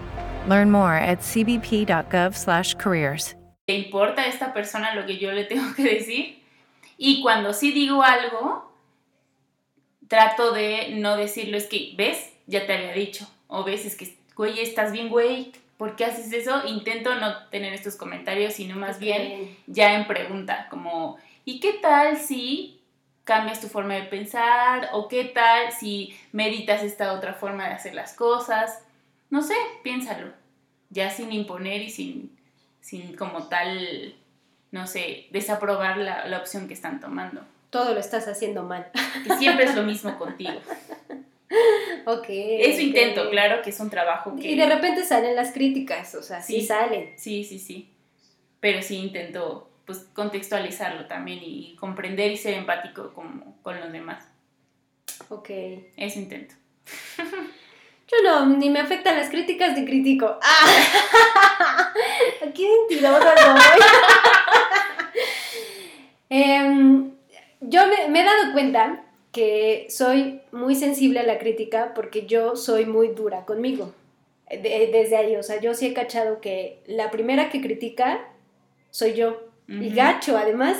[0.47, 3.35] Learn more at cbp.gov/careers.
[3.67, 6.41] le importa a esta persona lo que yo le tengo que decir.
[6.97, 8.73] Y cuando sí digo algo,
[10.07, 12.33] trato de no decirlo, es que, ¿ves?
[12.47, 13.27] Ya te había dicho.
[13.47, 15.51] O ves, es que, güey, estás bien, güey.
[15.77, 16.67] ¿Por qué haces eso?
[16.67, 22.17] Intento no tener estos comentarios, sino más bien ya en pregunta, como, ¿y qué tal
[22.17, 22.81] si
[23.23, 24.89] cambias tu forma de pensar?
[24.91, 28.83] ¿O qué tal si meditas esta otra forma de hacer las cosas?
[29.31, 30.31] No sé, piénsalo,
[30.91, 32.37] ya sin imponer y sin,
[32.81, 34.13] sin como tal,
[34.71, 37.41] no sé, desaprobar la, la opción que están tomando.
[37.71, 38.91] Todo lo estás haciendo mal.
[39.25, 40.51] Y siempre es lo mismo contigo.
[42.05, 42.25] ok.
[42.27, 44.49] Eso intento, claro que es un trabajo que...
[44.51, 46.67] Y de repente salen las críticas, o sea, sí, Sí.
[46.67, 47.13] salen.
[47.17, 47.89] Sí, sí, sí.
[48.59, 54.27] Pero sí intento pues contextualizarlo también y comprender y ser empático con, con los demás.
[55.29, 55.49] Ok.
[55.95, 56.53] Eso intento.
[58.11, 60.37] Yo no, ni me afectan las críticas ni critico.
[60.43, 61.93] ¡Ah!
[62.53, 63.81] ¡Qué mentirosa soy!
[66.29, 67.11] Em,
[67.59, 72.55] yo me, me he dado cuenta que soy muy sensible a la crítica porque yo
[72.55, 73.93] soy muy dura conmigo.
[74.49, 78.19] De- desde ahí, o sea, yo sí he cachado que la primera que critica
[78.91, 79.41] soy yo.
[79.67, 80.77] Y gacho, además,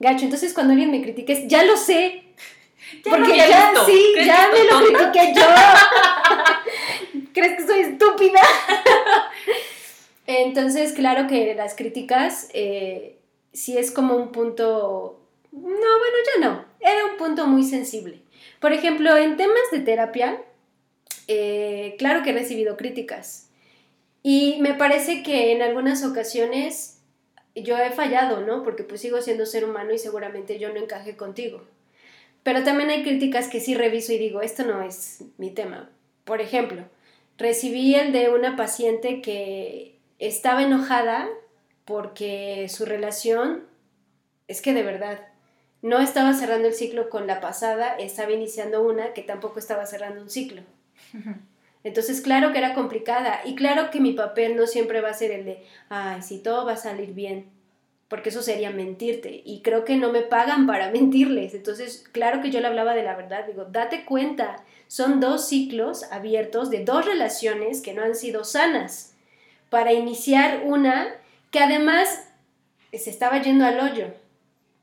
[0.00, 0.24] gacho.
[0.24, 2.24] Entonces cuando alguien me critica es, ya lo sé,
[3.04, 3.86] Ya porque ya, visto.
[3.86, 5.42] sí, ¿Crees ya me lo critiqué yo.
[7.34, 8.40] ¿Crees que soy estúpida?
[10.26, 13.18] Entonces, claro que las críticas eh,
[13.52, 15.20] sí es como un punto...
[15.50, 16.64] No, bueno, ya no.
[16.80, 18.22] Era un punto muy sensible.
[18.60, 20.42] Por ejemplo, en temas de terapia,
[21.26, 23.50] eh, claro que he recibido críticas.
[24.22, 27.00] Y me parece que en algunas ocasiones
[27.56, 28.62] yo he fallado, ¿no?
[28.62, 31.62] Porque pues sigo siendo ser humano y seguramente yo no encaje contigo.
[32.44, 35.90] Pero también hay críticas que sí reviso y digo, esto no es mi tema.
[36.24, 36.84] Por ejemplo,
[37.38, 41.28] recibí el de una paciente que estaba enojada
[41.84, 43.64] porque su relación,
[44.48, 45.28] es que de verdad,
[45.82, 50.22] no estaba cerrando el ciclo con la pasada, estaba iniciando una que tampoco estaba cerrando
[50.22, 50.62] un ciclo.
[51.84, 55.30] Entonces, claro que era complicada y claro que mi papel no siempre va a ser
[55.30, 57.50] el de, ay, si todo va a salir bien,
[58.08, 61.52] porque eso sería mentirte y creo que no me pagan para mentirles.
[61.52, 66.04] Entonces, claro que yo le hablaba de la verdad, digo, date cuenta, son dos ciclos
[66.10, 69.14] abiertos de dos relaciones que no han sido sanas
[69.70, 71.14] para iniciar una
[71.50, 72.28] que además
[72.92, 74.06] se estaba yendo al hoyo.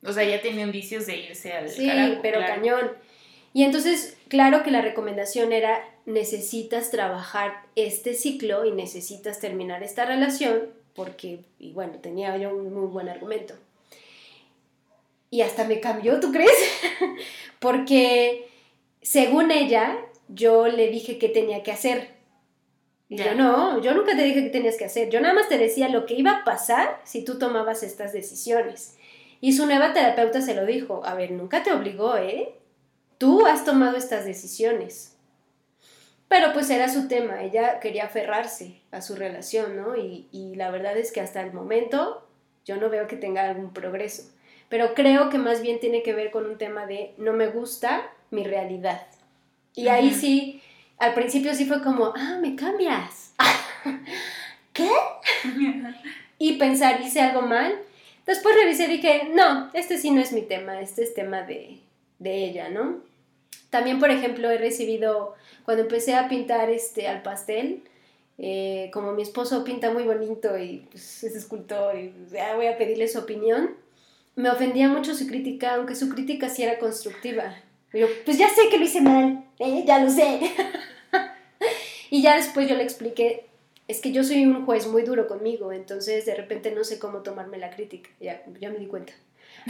[0.04, 1.90] O sea, ya tenía indicios de irse al Sí,
[2.22, 2.92] pero cañón.
[3.54, 10.06] Y entonces, claro que la recomendación era, necesitas trabajar este ciclo y necesitas terminar esta
[10.06, 13.54] relación, porque, y bueno, tenía yo un muy buen argumento.
[15.30, 16.52] Y hasta me cambió, ¿tú crees?
[17.60, 18.50] porque,
[19.02, 22.22] según ella, yo le dije qué tenía que hacer.
[23.10, 25.10] Y yo no, yo nunca te dije qué tenías que hacer.
[25.10, 28.96] Yo nada más te decía lo que iba a pasar si tú tomabas estas decisiones.
[29.42, 32.56] Y su nueva terapeuta se lo dijo, a ver, nunca te obligó, ¿eh?
[33.18, 35.18] Tú has tomado estas decisiones.
[36.30, 39.98] Pero pues era su tema, ella quería aferrarse a su relación, ¿no?
[39.98, 42.26] Y, y la verdad es que hasta el momento
[42.64, 44.32] yo no veo que tenga algún progreso.
[44.70, 48.10] Pero creo que más bien tiene que ver con un tema de no me gusta
[48.32, 49.06] mi realidad.
[49.76, 50.62] Y ahí sí,
[50.98, 53.34] al principio sí fue como, ah, me cambias.
[54.74, 54.90] ¿Qué?
[56.38, 57.80] y pensar, hice algo mal.
[58.26, 61.80] Después revisé y dije, no, este sí no es mi tema, este es tema de,
[62.20, 63.02] de ella, ¿no?
[63.70, 67.84] También, por ejemplo, he recibido, cuando empecé a pintar este, al pastel,
[68.38, 72.78] eh, como mi esposo pinta muy bonito y pues, es escultor y ya voy a
[72.78, 73.72] pedirle su opinión,
[74.36, 77.56] me ofendía mucho su crítica, aunque su crítica sí era constructiva.
[77.94, 79.84] Yo, pues ya sé que lo hice mal, ¿eh?
[79.86, 80.40] ya lo sé.
[82.10, 83.46] y ya después yo le expliqué,
[83.88, 87.20] es que yo soy un juez muy duro conmigo, entonces de repente no sé cómo
[87.20, 89.14] tomarme la crítica, ya, ya me di cuenta.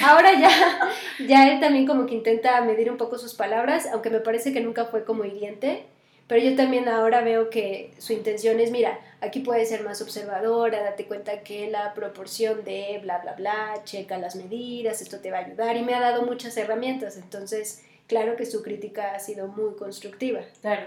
[0.04, 0.50] Ahora ya,
[1.28, 4.62] ya él también como que intenta medir un poco sus palabras, aunque me parece que
[4.62, 5.86] nunca fue como hiriente,
[6.28, 10.82] pero yo también ahora veo que su intención es, mira, aquí puedes ser más observadora,
[10.82, 15.40] date cuenta que la proporción de bla, bla, bla, checa las medidas, esto te va
[15.40, 19.48] a ayudar y me ha dado muchas herramientas, entonces claro que su crítica ha sido
[19.48, 20.42] muy constructiva.
[20.60, 20.84] Claro.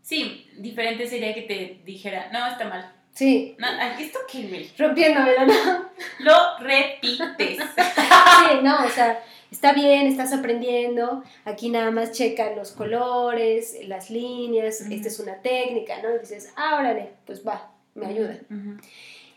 [0.00, 2.92] Sí, diferente sería que te dijera, no, está mal.
[3.12, 3.56] Sí.
[3.58, 3.66] No,
[3.98, 4.70] esto qué, güey.
[4.78, 5.86] Rompiéndomelo, ¿no?
[6.20, 7.58] Lo repites.
[7.58, 14.08] sí, no, o sea, está bien, estás aprendiendo, aquí nada más checa los colores, las
[14.08, 16.14] líneas, esta es una técnica, ¿no?
[16.14, 18.38] Y dices, ah, órale, pues va, me ayuda.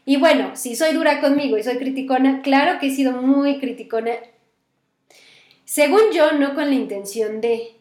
[0.06, 4.12] Y bueno, si soy dura conmigo y soy criticona, claro que he sido muy criticona.
[5.72, 7.78] Según yo, no con la intención de,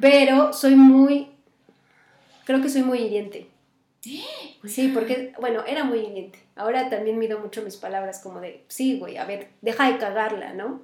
[0.00, 1.28] pero soy muy,
[2.46, 3.48] creo que soy muy hiriente.
[4.64, 6.38] Sí, porque, bueno, era muy hiriente.
[6.56, 10.54] Ahora también mido mucho mis palabras como de, sí, güey, a ver, deja de cagarla,
[10.54, 10.80] ¿no?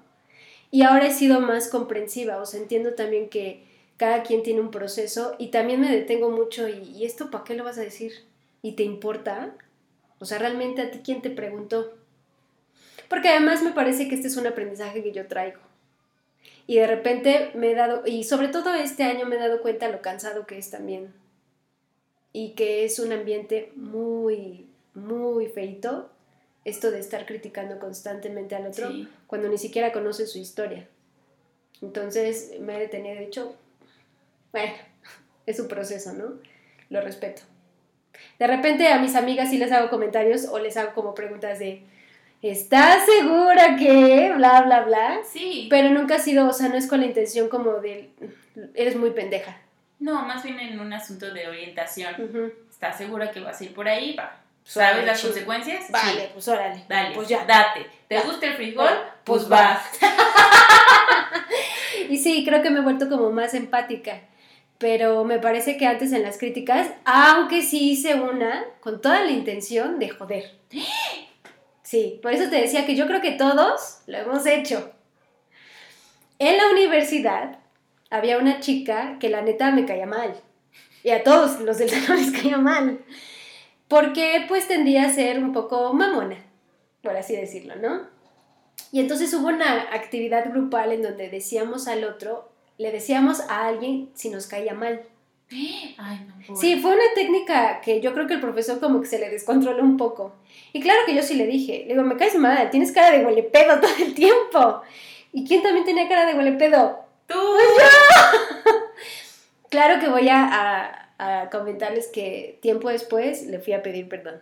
[0.71, 3.65] Y ahora he sido más comprensiva, o sea, entiendo también que
[3.97, 7.55] cada quien tiene un proceso y también me detengo mucho y, ¿y esto para qué
[7.55, 8.13] lo vas a decir?
[8.61, 9.57] ¿Y te importa?
[10.19, 11.95] O sea, realmente a ti quién te preguntó.
[13.09, 15.61] Porque además me parece que este es un aprendizaje que yo traigo.
[16.67, 19.89] Y de repente me he dado, y sobre todo este año me he dado cuenta
[19.89, 21.13] lo cansado que es también
[22.33, 26.11] y que es un ambiente muy, muy feito,
[26.65, 28.91] esto de estar criticando constantemente al otro
[29.27, 30.89] cuando ni siquiera conoce su historia.
[31.81, 33.55] Entonces me he detenido, de hecho,
[34.51, 34.73] bueno,
[35.47, 36.41] es un proceso, ¿no?
[36.91, 37.43] Lo respeto.
[38.39, 41.85] De repente a mis amigas sí les hago comentarios o les hago como preguntas de,
[42.51, 44.33] ¿estás segura que?
[44.37, 45.21] Bla, bla, bla.
[45.25, 45.67] Sí.
[45.71, 48.11] Pero nunca ha sido, o sea, no es con la intención como de,
[48.75, 49.57] eres muy pendeja.
[49.99, 52.53] No, más bien en un asunto de orientación.
[52.69, 54.15] ¿Estás segura que vas a ir por ahí?
[54.15, 54.41] Va.
[54.65, 55.91] ¿Sabes las consecuencias?
[55.91, 56.85] Vale, pues órale.
[56.89, 57.45] Dale, pues ya.
[57.45, 57.87] Date.
[58.09, 58.89] ¿Te gusta el frijol?
[59.25, 59.83] Pues, vas.
[62.09, 64.21] y sí, creo que me he vuelto como más empática.
[64.79, 69.31] Pero me parece que antes en las críticas, aunque sí hice una con toda la
[69.31, 70.53] intención de joder.
[71.95, 74.91] Sí, por eso te decía que yo creo que todos lo hemos hecho.
[76.41, 77.61] En la universidad
[78.11, 80.35] había una chica que la neta me caía mal.
[81.05, 82.99] Y a todos los del salón les caía mal.
[83.87, 86.39] Porque pues tendía a ser un poco mamona,
[87.01, 88.09] por así decirlo, ¿no?
[88.91, 94.11] Y entonces hubo una actividad grupal en donde decíamos al otro, le decíamos a alguien
[94.15, 95.03] si nos caía mal.
[95.51, 99.19] Ay, no, sí, fue una técnica que yo creo que el profesor como que se
[99.19, 100.35] le descontroló un poco.
[100.73, 103.25] Y claro que yo sí le dije, le digo, me caes mal, tienes cara de
[103.25, 104.83] huele pedo todo el tiempo.
[105.33, 106.99] ¿Y quién también tenía cara de huele pedo?
[107.27, 107.35] Tú.
[107.35, 107.39] Tú.
[109.71, 114.41] Claro que voy a, a- a comentarles que tiempo después le fui a pedir perdón.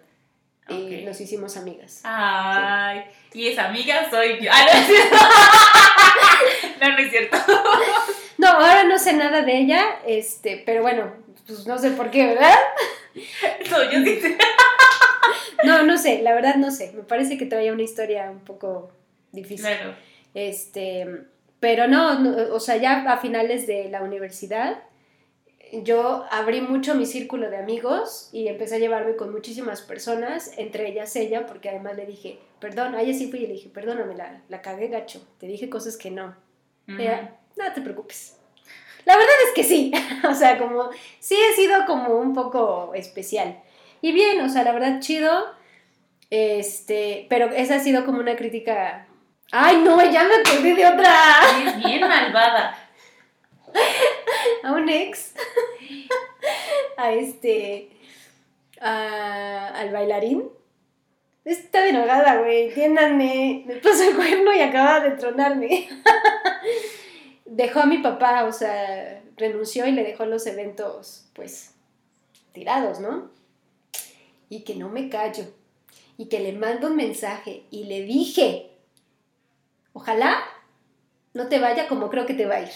[0.69, 2.01] Y nos hicimos amigas.
[2.05, 4.51] Ay, y esa amiga soy yo.
[4.53, 5.17] Ah, no es cierto.
[6.81, 7.37] No, no es cierto.
[8.43, 11.13] No, ahora no sé nada de ella, este, pero bueno,
[11.47, 12.57] pues no sé por qué, ¿verdad?
[13.71, 14.37] No, yo sí sé.
[15.65, 16.91] No, no sé, la verdad no sé.
[16.93, 18.91] Me parece que traía una historia un poco
[19.31, 19.65] difícil.
[19.65, 19.95] Claro.
[20.35, 21.07] Este,
[21.61, 24.83] pero no, no, o sea, ya a finales de la universidad,
[25.85, 30.89] yo abrí mucho mi círculo de amigos y empecé a llevarme con muchísimas personas, entre
[30.89, 34.17] ellas ella, porque además le dije, perdón, a ella sí fui y le dije, perdóname,
[34.17, 36.35] la, la cagué gacho, te dije cosas que no.
[36.89, 38.37] Ella, no te preocupes.
[39.05, 39.93] La verdad es que sí,
[40.29, 43.61] o sea, como, sí he sido como un poco especial.
[44.01, 45.47] Y bien, o sea, la verdad, chido.
[46.31, 49.07] Este, pero esa ha sido como una crítica.
[49.51, 51.13] Ay, no, ya me acordé de otra.
[51.67, 52.79] Es bien malvada.
[54.65, 55.35] A un ex.
[56.97, 57.91] A este.
[58.81, 60.49] a- al bailarín.
[61.45, 62.69] Está enojada, güey.
[62.69, 63.65] Entiéndanme.
[63.67, 65.89] Me puso el cuerno y acaba de tronarme.
[67.55, 71.75] Dejó a mi papá, o sea, renunció y le dejó los eventos, pues,
[72.53, 73.31] tirados, ¿no?
[74.49, 75.45] Y que no me callo.
[76.17, 78.71] Y que le mando un mensaje y le dije,
[79.93, 80.43] ojalá
[81.35, 82.73] no te vaya como creo que te va a ir.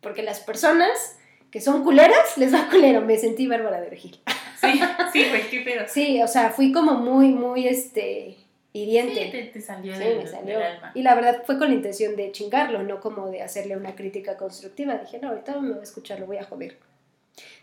[0.00, 1.16] Porque las personas
[1.50, 3.02] que son culeras, les va culero.
[3.02, 4.20] Me sentí Bárbara de Regil.
[4.60, 4.80] Sí,
[5.12, 5.84] sí, güey, qué pedo.
[5.86, 8.36] Sí, o sea, fui como muy, muy, este,
[8.82, 9.24] hiriente.
[9.24, 10.58] Sí, te, te salió, Sí, del, me salió.
[10.58, 10.92] del alma.
[10.94, 14.36] Y la verdad fue con la intención de chingarlo, no como de hacerle una crítica
[14.36, 14.96] constructiva.
[14.98, 16.78] Dije, no, ahorita no me voy a escuchar, lo voy a joder.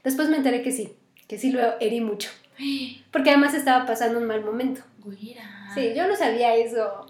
[0.03, 0.93] Después me enteré que sí,
[1.28, 2.30] que sí lo herí mucho.
[3.11, 4.82] Porque además estaba pasando un mal momento.
[4.99, 5.43] Güera.
[5.74, 7.07] Sí, yo no sabía eso.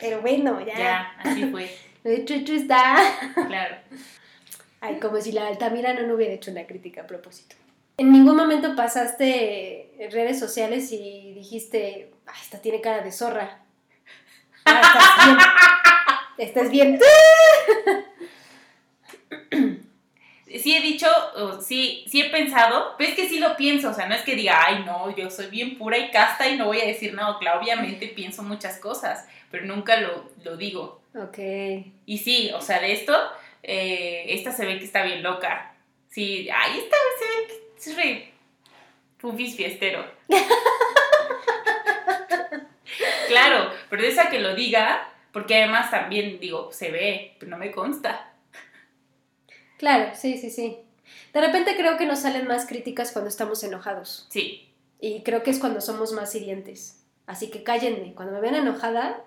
[0.00, 0.78] Pero bueno, ya.
[0.78, 1.68] Ya, así fue.
[2.04, 2.96] Lo hecho, hecho está.
[3.46, 3.76] Claro.
[4.80, 7.56] Ay, como si la Altamirano no hubiera hecho una crítica a propósito.
[7.96, 12.12] ¿En ningún momento pasaste redes sociales y dijiste,
[12.42, 13.58] esta tiene cara de zorra?
[14.64, 15.38] Ah, estás bien.
[16.38, 17.00] Estás bien.
[20.48, 21.06] Sí he dicho,
[21.60, 24.34] sí, sí he pensado, pero es que sí lo pienso, o sea, no es que
[24.34, 27.36] diga, ay, no, yo soy bien pura y casta y no voy a decir nada,
[27.38, 31.02] claro, obviamente pienso muchas cosas, pero nunca lo, lo digo.
[31.14, 31.38] Ok.
[32.06, 33.14] Y sí, o sea, de esto,
[33.62, 35.74] eh, esta se ve que está bien loca.
[36.08, 38.32] Sí, ay, esta se ve que es re
[39.20, 40.10] pufis fiestero.
[43.28, 47.58] claro, pero de esa que lo diga, porque además también, digo, se ve, pero no
[47.58, 48.32] me consta.
[49.78, 50.78] Claro, sí, sí, sí.
[51.32, 54.26] De repente creo que nos salen más críticas cuando estamos enojados.
[54.30, 54.72] Sí.
[55.00, 57.04] Y creo que es cuando somos más hirientes.
[57.26, 58.14] Así que cállenme.
[58.14, 59.22] Cuando me vean enojada,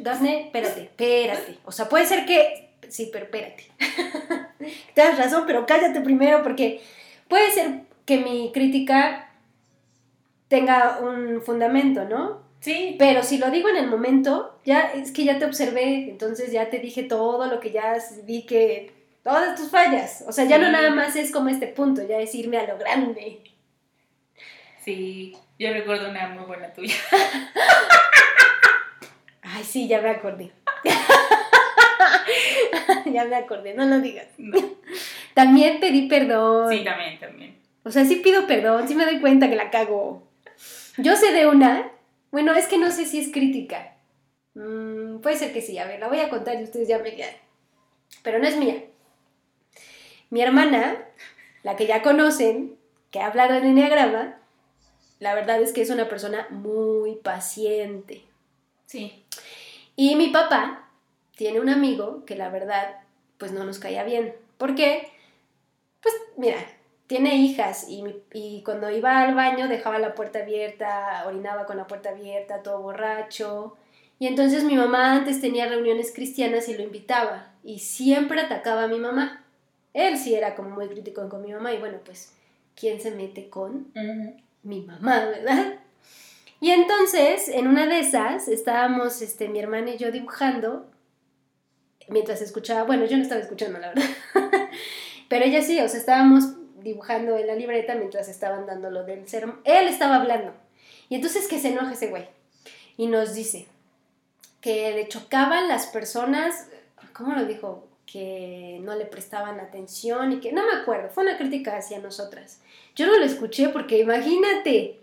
[0.00, 1.58] Dafne, espérate, espérate.
[1.64, 2.70] O sea, puede ser que.
[2.88, 3.70] Sí, pero espérate.
[4.94, 6.80] Tienes razón, pero cállate primero porque
[7.28, 9.30] puede ser que mi crítica
[10.48, 12.47] tenga un fundamento, ¿no?
[12.60, 16.50] Sí, Pero si lo digo en el momento, ya es que ya te observé, entonces
[16.50, 18.92] ya te dije todo lo que ya vi que.
[19.22, 20.24] Todas tus fallas.
[20.26, 22.78] O sea, ya no nada más es como este punto, ya es irme a lo
[22.78, 23.42] grande.
[24.84, 25.36] sí.
[25.58, 26.94] Yo recuerdo una muy buena tuya.
[29.42, 30.52] Ay, sí, ya me acordé.
[33.06, 34.28] ya me acordé, no lo digas.
[34.38, 34.56] No.
[35.34, 36.70] También pedí perdón.
[36.70, 37.58] Sí, también, también.
[37.82, 40.28] O sea, sí pido perdón, sí me doy cuenta que la cago.
[40.96, 41.90] Yo sé de una,
[42.30, 43.96] bueno, es que no sé si es crítica.
[44.54, 47.10] Mm, puede ser que sí, a ver, la voy a contar y ustedes ya me
[47.10, 47.34] dirán.
[48.22, 48.84] Pero no es mía.
[50.30, 51.06] Mi hermana,
[51.62, 52.76] la que ya conocen,
[53.10, 54.38] que ha hablado en Enneagrama,
[55.20, 58.24] la verdad es que es una persona muy paciente.
[58.86, 59.24] Sí.
[59.96, 60.88] Y mi papá
[61.36, 63.00] tiene un amigo que la verdad,
[63.38, 64.34] pues no nos caía bien.
[64.58, 65.10] ¿Por qué?
[66.02, 66.58] Pues mira,
[67.08, 68.04] tiene hijas y,
[68.34, 72.80] y cuando iba al baño dejaba la puerta abierta, orinaba con la puerta abierta, todo
[72.82, 73.76] borracho.
[74.18, 78.88] Y entonces mi mamá antes tenía reuniones cristianas y lo invitaba y siempre atacaba a
[78.88, 79.44] mi mamá.
[79.94, 82.34] Él sí era como muy crítico con mi mamá y bueno, pues,
[82.76, 83.90] ¿quién se mete con
[84.62, 85.78] mi mamá, ¿verdad?
[86.60, 90.90] Y entonces, en una de esas, estábamos este, mi hermana y yo dibujando,
[92.08, 94.04] mientras escuchaba, bueno, yo no estaba escuchando, la verdad,
[95.28, 99.28] pero ella sí, o sea, estábamos dibujando en la libreta mientras estaban dando lo del
[99.28, 99.60] sermón.
[99.64, 100.52] Él estaba hablando.
[101.08, 102.26] Y entonces que se enoja ese güey.
[102.96, 103.66] Y nos dice
[104.60, 106.68] que le chocaban las personas,
[107.12, 107.86] ¿cómo lo dijo?
[108.06, 112.60] Que no le prestaban atención y que, no me acuerdo, fue una crítica hacia nosotras.
[112.96, 114.98] Yo no lo escuché porque imagínate,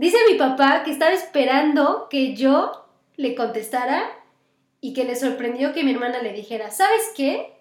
[0.00, 4.10] Dice mi papá que estaba esperando que yo le contestara
[4.80, 7.52] y que le sorprendió que mi hermana le dijera, ¿sabes qué?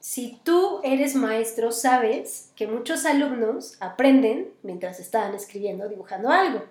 [0.00, 6.64] Si tú eres maestro, sabes que muchos alumnos aprenden mientras estaban escribiendo, dibujando algo.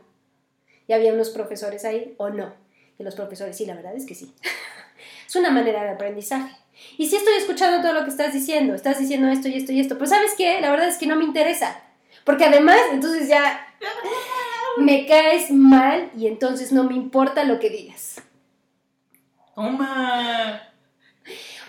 [0.88, 2.54] Y había unos profesores ahí, o no.
[2.98, 4.34] Y los profesores, sí, la verdad es que sí.
[5.28, 6.56] es una manera de aprendizaje.
[6.98, 9.80] Y si estoy escuchando todo lo que estás diciendo, estás diciendo esto y esto y
[9.80, 11.82] esto, pues sabes qué, la verdad es que no me interesa.
[12.24, 13.68] Porque además, entonces ya
[14.78, 18.22] me caes mal y entonces no me importa lo que digas.
[19.56, 20.67] ¡Toma!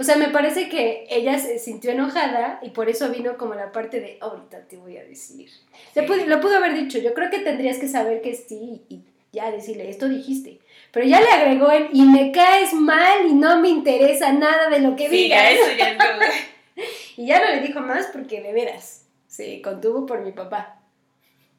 [0.01, 3.73] O sea, me parece que ella se sintió enojada y por eso vino como la
[3.73, 5.51] parte de, ahorita te voy a decir.
[5.95, 9.01] Le pudo- lo pudo haber dicho, yo creo que tendrías que saber que sí y
[9.33, 10.61] ya decirle, esto dijiste.
[10.93, 14.79] Pero ya le agregó el, y me caes mal y no me interesa nada de
[14.81, 15.39] lo que Sí, digas.
[15.43, 16.21] ya eso ya como...
[17.17, 20.81] Y ya no le dijo más porque de veras se contuvo por mi papá.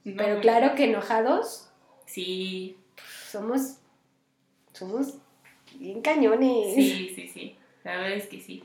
[0.06, 1.70] No, Pero claro que enojados
[2.06, 2.78] Sí,
[3.30, 3.76] somos,
[4.72, 5.16] somos
[5.76, 6.74] bien cañones.
[6.74, 7.56] sí, sí, sí.
[7.90, 8.64] La verdad es que sí.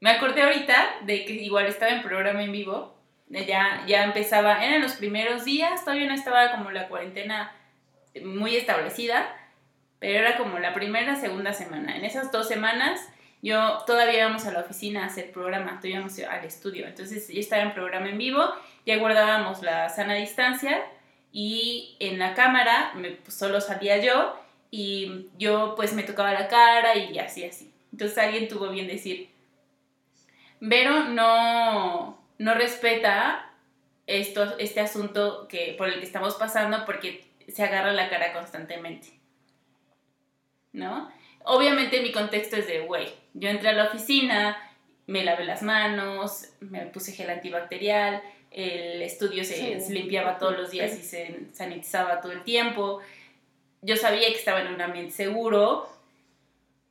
[0.00, 2.92] Me acordé ahorita de que igual estaba en programa en vivo.
[3.28, 7.52] Ya, ya empezaba, eran los primeros días, todavía no estaba como la cuarentena
[8.24, 9.24] muy establecida,
[10.00, 11.96] pero era como la primera, segunda semana.
[11.96, 13.08] En esas dos semanas
[13.40, 16.88] yo todavía íbamos a la oficina a hacer programa, todavía íbamos al estudio.
[16.88, 18.42] Entonces yo estaba en programa en vivo,
[18.84, 20.82] ya guardábamos la sana distancia
[21.30, 24.36] y en la cámara me, pues, solo salía yo
[24.72, 27.73] y yo pues me tocaba la cara y así, así.
[27.94, 29.28] Entonces alguien tuvo bien decir,
[30.58, 33.52] Vero no, no respeta
[34.08, 39.10] esto, este asunto que, por el que estamos pasando porque se agarra la cara constantemente.
[40.72, 41.08] ¿No?
[41.44, 44.56] Obviamente mi contexto es de, güey, yo entré a la oficina,
[45.06, 49.92] me lavé las manos, me puse gel antibacterial, el estudio se, Sí.
[49.92, 52.98] limpiaba todos los días y se sanitizaba todo el tiempo.
[53.82, 55.93] Yo sabía que estaba en un ambiente seguro,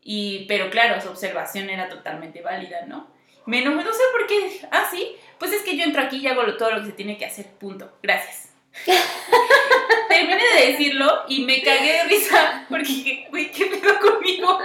[0.04, 3.08] y, pero claro, su observación era totalmente válida, ¿no?
[3.46, 4.62] Me enojé, no sé por qué.
[4.72, 7.18] Ah, sí, pues es que yo entro aquí y hago todo lo que se tiene
[7.18, 7.98] que hacer, punto.
[8.02, 8.54] Gracias.
[10.10, 14.60] Terminé de decirlo y me cagué de risa porque dije, güey, ¿qué pedo conmigo?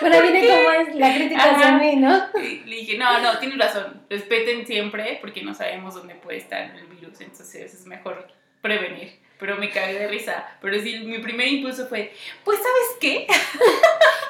[0.00, 1.78] Bueno, ¿Por viene como es la crítica hacia Ajá.
[1.78, 2.26] mí, ¿no?
[2.34, 6.86] Le dije, no, no, tienes razón, respeten siempre porque no sabemos dónde puede estar el
[6.86, 8.26] virus, entonces es mejor
[8.62, 9.19] prevenir.
[9.40, 10.46] Pero me cagué de risa.
[10.60, 12.12] Pero sí, mi primer impulso fue,
[12.44, 13.26] pues, ¿sabes qué?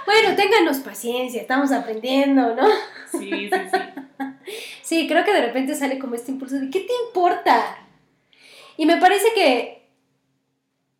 [0.06, 2.66] Bueno, ténganos paciencia, estamos aprendiendo, ¿no?
[3.12, 3.78] Sí, sí, sí.
[4.82, 7.78] Sí, creo que de repente sale como este impulso de ¿qué te importa?
[8.76, 9.86] Y me parece que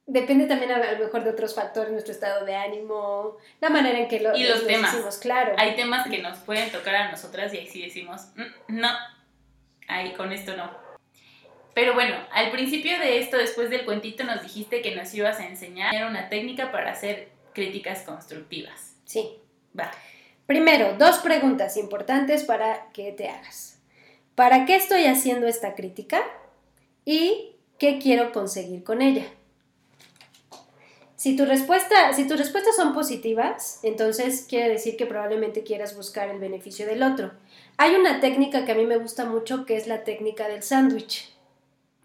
[0.06, 4.06] depende también a lo mejor de otros factores, nuestro estado de ánimo, la manera en
[4.06, 4.92] que lo, Y los temas.
[4.92, 5.54] decimos, claro.
[5.58, 8.90] Hay temas que nos pueden tocar a nosotras y ahí sí decimos, "Mm, no,
[9.88, 10.70] ahí con esto no.
[11.74, 15.46] Pero bueno, al principio de esto, después del cuentito, nos dijiste que nos ibas a
[15.46, 18.96] enseñar una técnica para hacer críticas constructivas.
[19.04, 19.38] Sí.
[19.78, 19.90] Va.
[20.46, 23.78] Primero, dos preguntas importantes para que te hagas.
[24.34, 26.22] ¿Para qué estoy haciendo esta crítica?
[27.04, 29.26] ¿Y qué quiero conseguir con ella?
[31.14, 36.30] Si, tu respuesta, si tus respuestas son positivas, entonces quiere decir que probablemente quieras buscar
[36.30, 37.32] el beneficio del otro.
[37.76, 41.30] Hay una técnica que a mí me gusta mucho que es la técnica del sándwich.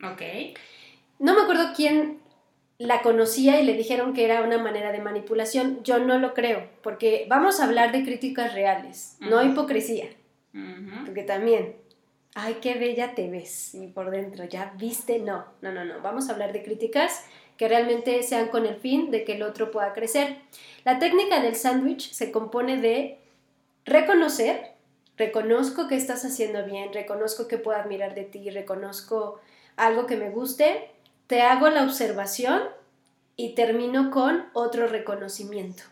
[0.03, 0.21] Ok.
[1.19, 2.19] No me acuerdo quién
[2.77, 5.83] la conocía y le dijeron que era una manera de manipulación.
[5.83, 10.07] Yo no lo creo, porque vamos a hablar de críticas reales, no hipocresía,
[11.05, 11.75] porque también,
[12.33, 16.27] ay, qué bella te ves y por dentro, ya viste, no, no, no, no, vamos
[16.27, 17.25] a hablar de críticas
[17.57, 20.39] que realmente sean con el fin de que el otro pueda crecer.
[20.83, 23.19] La técnica del sándwich se compone de
[23.85, 24.73] reconocer,
[25.15, 29.39] reconozco que estás haciendo bien, reconozco que puedo admirar de ti, reconozco
[29.77, 30.89] algo que me guste,
[31.27, 32.61] te hago la observación
[33.35, 35.83] y termino con otro reconocimiento.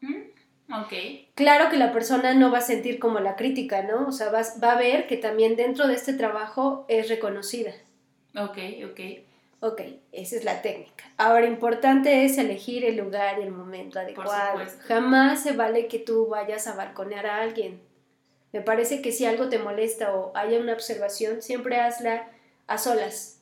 [0.00, 0.30] Mm,
[0.72, 0.92] Ok.
[1.34, 4.06] Claro que la persona no va a sentir como la crítica, ¿no?
[4.06, 7.72] O sea, va, va a ver que también dentro de este trabajo es reconocida.
[8.36, 9.00] Ok, ok.
[9.62, 9.82] Ok,
[10.12, 11.04] esa es la técnica.
[11.18, 14.60] Ahora, importante es elegir el lugar y el momento adecuado.
[14.86, 17.80] Jamás se vale que tú vayas a balconear a alguien.
[18.52, 22.28] Me parece que si algo te molesta o haya una observación, siempre hazla
[22.70, 23.40] a solas.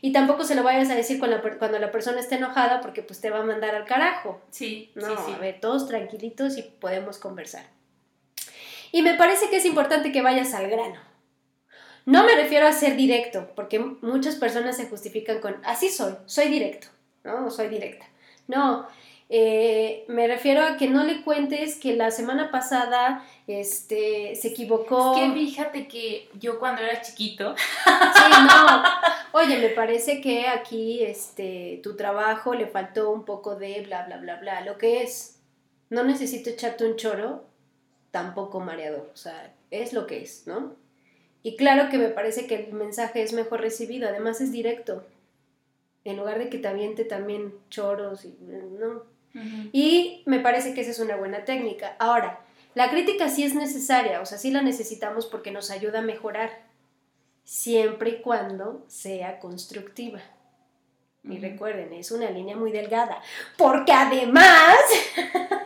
[0.00, 3.02] Y tampoco se lo vayas a decir con la cuando la persona esté enojada porque
[3.02, 4.40] pues te va a mandar al carajo.
[4.50, 5.32] Sí, No, sí, sí.
[5.34, 7.66] a ver, todos tranquilitos y podemos conversar.
[8.92, 11.00] Y me parece que es importante que vayas al grano.
[12.04, 16.46] No me refiero a ser directo, porque muchas personas se justifican con, así soy, soy
[16.48, 16.86] directo,
[17.24, 17.46] ¿no?
[17.46, 18.06] O soy directa.
[18.46, 18.86] No,
[19.28, 25.16] eh, me refiero a que no le cuentes que la semana pasada este, se equivocó.
[25.16, 28.82] Es que fíjate que yo cuando era chiquito, Sí, no.
[29.32, 34.18] Oye, me parece que aquí este, tu trabajo le faltó un poco de bla, bla,
[34.18, 35.40] bla, bla, lo que es.
[35.90, 37.44] no necesito echarte un choro,
[38.12, 39.10] tampoco mareador.
[39.12, 40.74] O sea, es lo que es, ¿no?
[41.42, 45.04] Y claro que me parece que el mensaje es mejor recibido, además es directo.
[46.04, 49.15] En lugar de que te aviente también choros y no.
[49.72, 51.94] Y me parece que esa es una buena técnica.
[51.98, 52.40] Ahora,
[52.74, 56.64] la crítica sí es necesaria, o sea, sí la necesitamos porque nos ayuda a mejorar,
[57.44, 60.20] siempre y cuando sea constructiva.
[61.22, 63.20] Y recuerden, es una línea muy delgada,
[63.56, 64.78] porque además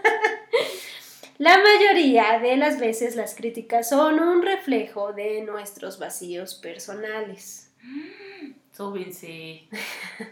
[1.41, 7.73] La mayoría de las veces las críticas son un reflejo de nuestros vacíos personales.
[8.77, 9.63] Súbense.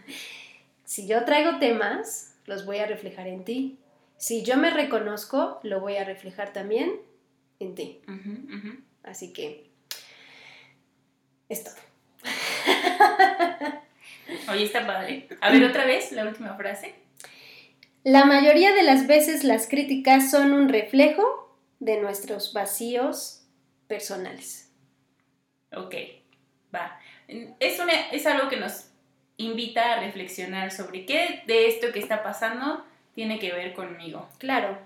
[0.85, 3.77] si yo traigo temas, los voy a reflejar en ti.
[4.17, 6.91] Si yo me reconozco, lo voy a reflejar también
[7.59, 8.01] en ti.
[9.03, 9.69] Así que
[11.47, 11.75] es todo.
[14.51, 15.27] Oye, está padre.
[15.41, 16.95] A ver, otra vez, la última frase.
[18.03, 23.45] La mayoría de las veces las críticas son un reflejo de nuestros vacíos
[23.87, 24.71] personales.
[25.71, 25.95] Ok,
[26.73, 26.99] va.
[27.27, 27.79] Es,
[28.11, 28.88] es algo que nos
[29.39, 32.83] invita a reflexionar sobre qué de esto que está pasando
[33.15, 34.29] tiene que ver conmigo.
[34.37, 34.77] Claro.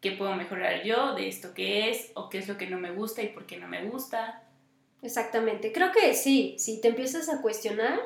[0.00, 2.12] ¿Qué puedo mejorar yo de esto que es?
[2.14, 4.42] ¿O qué es lo que no me gusta y por qué no me gusta?
[5.00, 5.72] Exactamente.
[5.72, 7.98] Creo que sí, si te empiezas a cuestionar,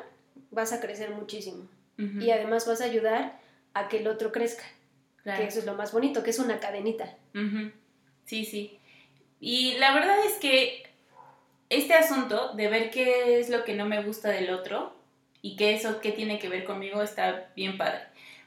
[0.51, 1.67] vas a crecer muchísimo.
[1.97, 3.39] Y además vas a ayudar
[3.73, 4.63] a que el otro crezca.
[5.23, 7.17] Que eso es lo más bonito, que es una cadenita.
[8.25, 8.77] Sí, sí.
[9.39, 10.83] Y la verdad es que
[11.69, 14.96] este asunto de ver qué es lo que no me gusta del otro
[15.47, 18.01] y qué eso qué tiene que ver conmigo está bien padre.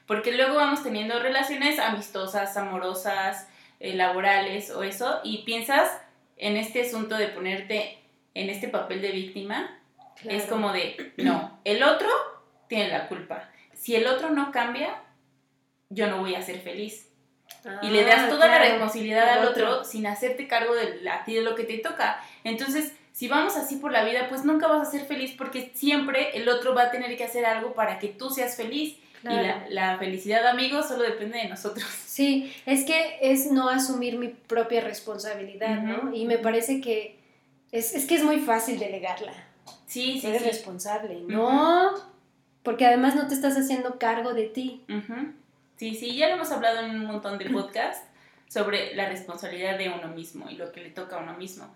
[0.05, 3.47] Porque luego vamos teniendo relaciones amistosas, amorosas,
[3.79, 5.89] eh, laborales o eso, y piensas
[6.37, 7.97] en este asunto de ponerte
[8.35, 9.79] en este papel de víctima.
[10.25, 12.07] Es como de, no, el otro
[12.67, 13.49] tiene la culpa.
[13.73, 15.01] Si el otro no cambia,
[15.89, 17.09] yo no voy a ser feliz.
[17.81, 21.33] y le das ah, toda la responsabilidad al otro, sin hacerte cargo de, a ti
[21.33, 22.23] de lo que te toca.
[22.43, 26.37] Entonces, si vamos así por la vida, pues nunca vas a ser feliz porque siempre
[26.37, 28.97] el otro va a tener que hacer algo para que tú seas feliz.
[29.23, 31.85] Y la, la, felicidad, amigos, solo depende de nosotros.
[32.11, 36.13] Sí, es que es no asumir mi propia responsabilidad, ¿no?
[36.13, 37.17] Y me parece que
[37.71, 39.31] es, es, que es muy fácil delegarla.
[39.87, 40.27] Sí, sí.
[40.27, 41.93] Eres responsable, ¿no?
[42.63, 44.83] Porque además no te estás haciendo cargo de ti.
[45.77, 48.05] Sí, sí, ya lo hemos hablado en un montón de podcasts
[48.49, 51.73] sobre la responsabilidad de uno mismo y lo que le toca a uno mismo.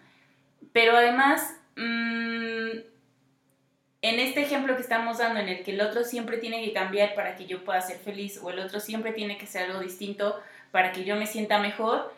[0.74, 2.80] Pero además, mm,
[4.02, 7.16] en este ejemplo que estamos dando, en el que el otro siempre tiene que cambiar
[7.16, 10.40] para que yo pueda ser feliz o el otro siempre tiene que ser algo distinto
[10.72, 12.14] para que yo me sienta mejor,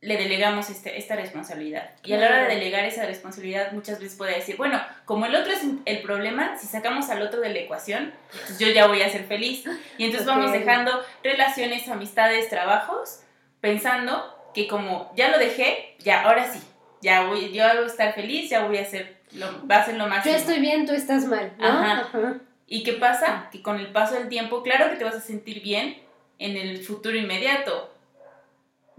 [0.00, 1.90] le delegamos este, esta responsabilidad.
[2.02, 5.34] Y a la hora de delegar esa responsabilidad, muchas veces puede decir, bueno, como el
[5.36, 9.02] otro es el problema, si sacamos al otro de la ecuación, pues yo ya voy
[9.02, 9.64] a ser feliz.
[9.98, 13.20] Y entonces vamos dejando relaciones, amistades, trabajos,
[13.60, 16.60] pensando que como ya lo dejé, ya, ahora sí,
[17.00, 19.96] ya voy, yo voy a estar feliz, ya voy a ser, lo, va a ser
[19.96, 20.34] lo máximo.
[20.34, 22.40] Yo estoy bien, tú estás mal, Ajá.
[22.66, 23.48] ¿Y qué pasa?
[23.50, 25.98] Que con el paso del tiempo, claro que te vas a sentir bien
[26.38, 27.90] en el futuro inmediato,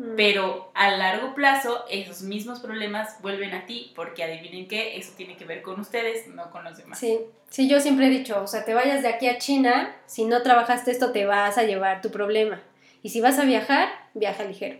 [0.01, 0.15] Mm.
[0.15, 5.37] Pero a largo plazo, esos mismos problemas vuelven a ti, porque adivinen qué, eso tiene
[5.37, 6.97] que ver con ustedes, no con los demás.
[6.97, 10.25] Sí, sí, yo siempre he dicho, o sea, te vayas de aquí a China, si
[10.25, 12.61] no trabajaste esto, te vas a llevar tu problema.
[13.03, 14.79] Y si vas a viajar, viaja ligero.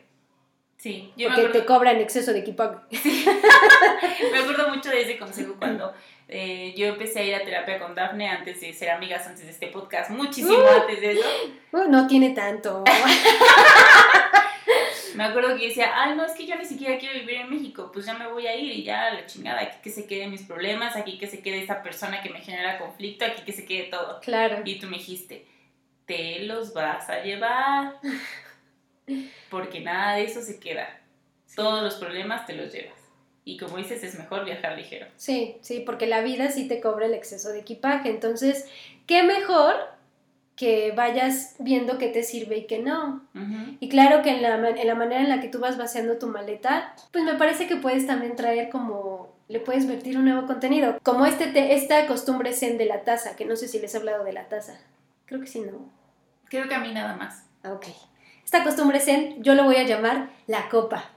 [0.82, 2.80] Sí, yo Porque te cobran exceso de equipaje.
[4.32, 5.94] me acuerdo mucho de ese consejo cuando
[6.28, 9.52] eh, yo empecé a ir a terapia con Dafne antes de ser amigas, antes de
[9.52, 10.82] este podcast, muchísimo uh.
[10.82, 11.22] antes de eso.
[11.72, 12.84] Uh, no tiene tanto.
[15.16, 17.92] Me acuerdo que decía, ay, no, es que yo ni siquiera quiero vivir en México,
[17.94, 20.42] pues ya me voy a ir y ya la chingada, aquí que se queden mis
[20.42, 23.84] problemas, aquí que se quede esa persona que me genera conflicto, aquí que se quede
[23.84, 24.20] todo.
[24.22, 24.64] Claro.
[24.66, 25.46] Y tú me dijiste,
[26.06, 28.00] te los vas a llevar,
[29.50, 31.00] porque nada de eso se queda.
[31.56, 32.98] Todos los problemas te los llevas.
[33.44, 35.08] Y como dices, es mejor viajar ligero.
[35.18, 38.10] Sí, sí, porque la vida sí te cobra el exceso de equipaje.
[38.10, 38.68] Entonces,
[39.08, 39.76] ¿qué mejor
[40.62, 43.24] que vayas viendo qué te sirve y qué no.
[43.80, 46.28] Y claro que en la, en la, manera en la que tú vas vaciando tu
[46.28, 51.00] maleta, pues me parece que puedes también traer como, le puedes vertir un nuevo contenido.
[51.02, 54.24] Como este esta costumbre zen de la taza, que no sé si les he hablado
[54.24, 54.80] de la taza.
[55.26, 55.90] Creo que sí, ¿no?
[56.46, 57.44] Creo que a mí nada más.
[57.64, 57.88] Ah, ok.
[58.52, 61.10] Esta costumbre zen yo lo voy a llamar la copa.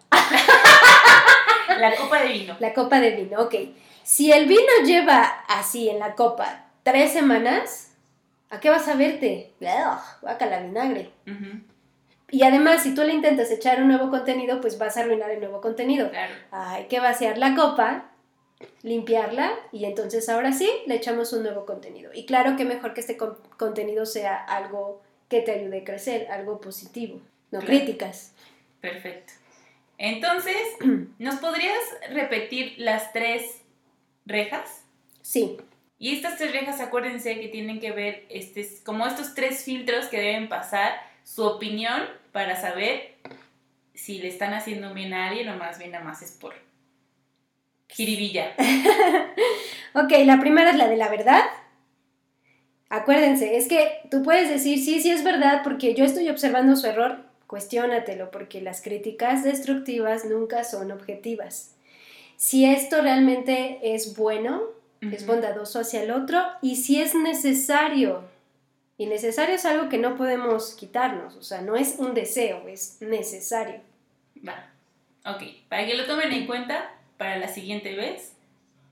[1.81, 2.57] la copa de vino.
[2.61, 3.57] La copa de vino, ok.
[4.05, 7.91] Si el vino lleva así en la copa tres semanas,
[8.51, 9.53] ¿A qué vas a verte?
[10.23, 11.11] Vaca la vinagre.
[12.31, 15.41] Y además, si tú le intentas echar un nuevo contenido, pues vas a arruinar el
[15.41, 16.09] nuevo contenido.
[16.53, 18.13] Hay que vaciar la copa,
[18.83, 22.13] limpiarla y entonces ahora sí le echamos un nuevo contenido.
[22.15, 26.61] Y claro que mejor que este contenido sea algo que te ayude a crecer, algo
[26.61, 27.21] positivo.
[27.51, 27.67] no Claro.
[27.67, 28.33] críticas.
[28.81, 29.33] Perfecto.
[29.99, 30.57] Entonces,
[31.19, 31.79] ¿nos podrías
[32.11, 33.61] repetir las tres
[34.27, 34.83] rejas?
[35.23, 35.57] Sí,
[35.99, 40.19] Y estas tres rejas, acuérdense que tienen que ver este, como estos tres filtros que
[40.21, 42.03] deben pasar su opinión
[42.33, 43.15] para saber
[43.95, 46.55] si le están haciendo bien a alguien o más bien nada más es por
[47.89, 48.55] jiribilla.
[49.97, 51.45] Ok, la primera es la de la verdad.
[52.89, 56.87] Acuérdense, es que tú puedes decir, sí, sí es verdad, porque yo estoy observando su
[56.87, 61.75] error, cuestiónatelo, porque las críticas destructivas nunca son objetivas.
[62.37, 64.63] Si esto realmente es bueno,
[65.01, 68.25] es bondadoso hacia el otro, y si es necesario.
[68.97, 72.99] Y necesario es algo que no podemos quitarnos, o sea, no es un deseo, es
[73.01, 73.81] necesario.
[74.47, 74.71] Va.
[75.27, 78.33] Ok, para que lo tomen en cuenta para la siguiente vez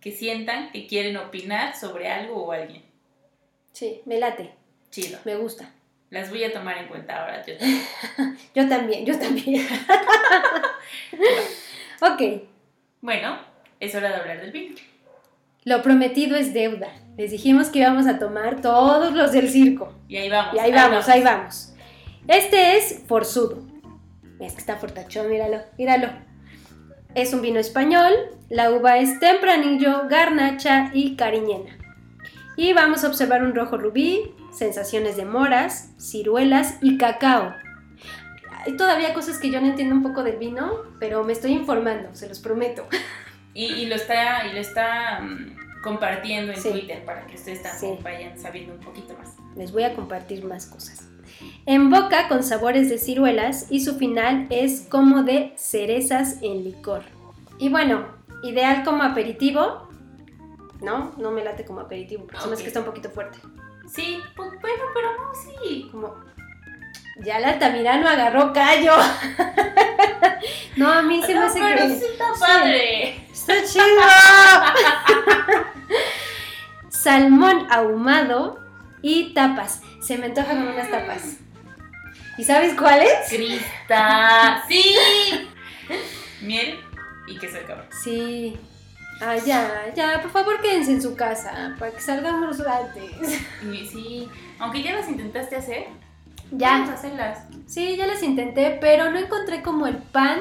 [0.00, 2.82] que sientan que quieren opinar sobre algo o alguien.
[3.72, 4.54] Sí, me late,
[4.90, 5.18] Chido.
[5.24, 5.70] me gusta.
[6.10, 7.44] Las voy a tomar en cuenta ahora.
[7.44, 7.54] Yo.
[8.54, 9.66] Yo también, yo también.
[12.02, 12.42] ok,
[13.00, 13.38] Bueno,
[13.80, 14.76] es hora de hablar del vino.
[15.64, 16.88] Lo prometido es deuda.
[17.16, 19.94] Les dijimos que íbamos a tomar todos los del circo.
[20.08, 20.54] Y ahí vamos.
[20.54, 21.72] Y ahí vamos, ahí vamos.
[22.28, 23.62] Este es Forzudo.
[24.40, 26.08] Es que está fortachón, míralo, míralo.
[27.14, 28.12] Es un vino español.
[28.48, 31.78] La uva es tempranillo, garnacha y cariñena.
[32.56, 37.54] Y vamos a observar un rojo rubí, sensaciones de moras, ciruelas y cacao.
[38.64, 42.14] Hay todavía cosas que yo no entiendo un poco del vino, pero me estoy informando,
[42.14, 42.86] se los prometo.
[43.54, 46.70] Y, y lo está, y lo está mm, compartiendo en Sí.
[46.70, 48.02] Twitter para que ustedes también Sí.
[48.02, 49.34] vayan sabiendo un poquito más.
[49.54, 51.06] Les voy a compartir más cosas.
[51.66, 57.02] En boca con sabores de ciruelas y su final es como de cerezas en licor.
[57.58, 58.06] Y bueno,
[58.42, 59.86] ideal como aperitivo.
[60.82, 62.64] No, no me late como aperitivo, porque se me hace Ok.
[62.64, 63.38] que está un poquito fuerte.
[63.92, 65.88] Sí, pues bueno, pero no, sí.
[65.90, 66.14] Como
[67.24, 68.92] ya la Altamirano agarró callo.
[70.76, 73.26] no, a mí se me No, hace pero que sí está padre.
[73.32, 73.84] está chido.
[76.88, 78.60] Salmón ahumado
[79.02, 79.82] y tapas.
[80.00, 81.36] Se me antoja con unas tapas.
[82.38, 83.12] ¿Y sabes cuáles?
[83.28, 84.64] Crista.
[84.68, 84.96] Sí.
[86.42, 86.80] Miel
[87.26, 87.86] y queso de cabra.
[88.02, 88.56] Sí.
[89.24, 93.40] Ah, ya, ya, por favor quédense en su casa para que salgamos antes.
[93.72, 95.84] Y sí, aunque ya las intentaste hacer,
[96.50, 97.38] vamos a Ya, hacerlas.
[97.66, 100.40] sí, ya las intenté, pero no encontré como el pan.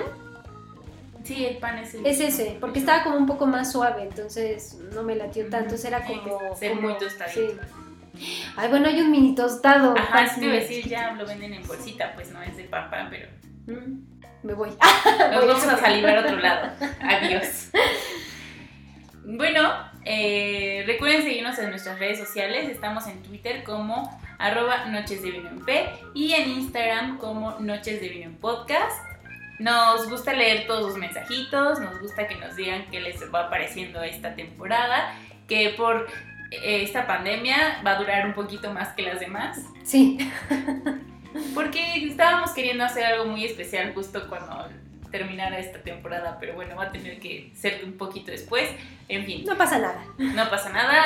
[1.24, 4.78] Sí, el pan es el Es ese, porque estaba como un poco más suave, entonces
[4.94, 5.76] no me latió tanto.
[5.86, 6.56] Era como.
[6.56, 7.40] ser como- muy tostadito.
[7.40, 8.28] sí.
[8.58, 9.94] Ay, bueno, hay un mini tostado.
[9.98, 13.28] Ajá, es que decir, ya lo venden en bolsita, pues no es de pan, pero
[13.68, 14.02] Mm,
[14.44, 14.70] Me voy.
[14.72, 14.80] nos
[15.48, 16.72] vamos a salivar a otro lado.
[17.00, 17.70] Adiós.
[19.24, 19.70] Bueno,
[20.04, 22.68] eh, recuerden seguirnos en nuestras redes sociales.
[22.70, 28.02] Estamos en Twitter como arroba Noches de Vino en P y en Instagram como Noches
[28.02, 29.00] de Vino en Podcast.
[29.60, 34.02] Nos gusta leer todos sus mensajitos, nos gusta que nos digan qué les va pareciendo
[34.02, 35.14] esta temporada,
[35.48, 36.08] que por
[36.50, 39.60] eh, esta pandemia va a durar un poquito más que las demás.
[39.84, 40.18] Sí,
[41.54, 44.68] Porque estábamos queriendo hacer algo muy especial justo cuando
[45.12, 48.70] terminara esta temporada, pero bueno, va a tener que ser un poquito después.
[49.10, 50.04] En fin, no pasa nada.
[50.18, 51.04] no pasa nada.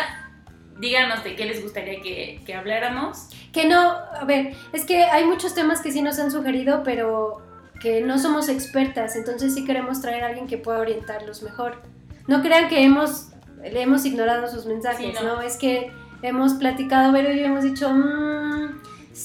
[0.78, 3.30] Díganos de qué les gustaría que, que habláramos.
[3.54, 7.42] Que no, a ver, es que hay muchos temas que sí nos han sugerido, pero
[7.82, 11.82] que no somos expertas, entonces sí queremos traer a alguien que pueda orientarlos mejor.
[12.28, 13.30] No crean que hemos,
[13.64, 15.36] le hemos ignorado sus mensajes, Sí, no.
[15.36, 15.42] no.
[15.42, 15.92] Es que
[16.22, 18.35] hemos platicado, pero yo hemos dicho, "Mm,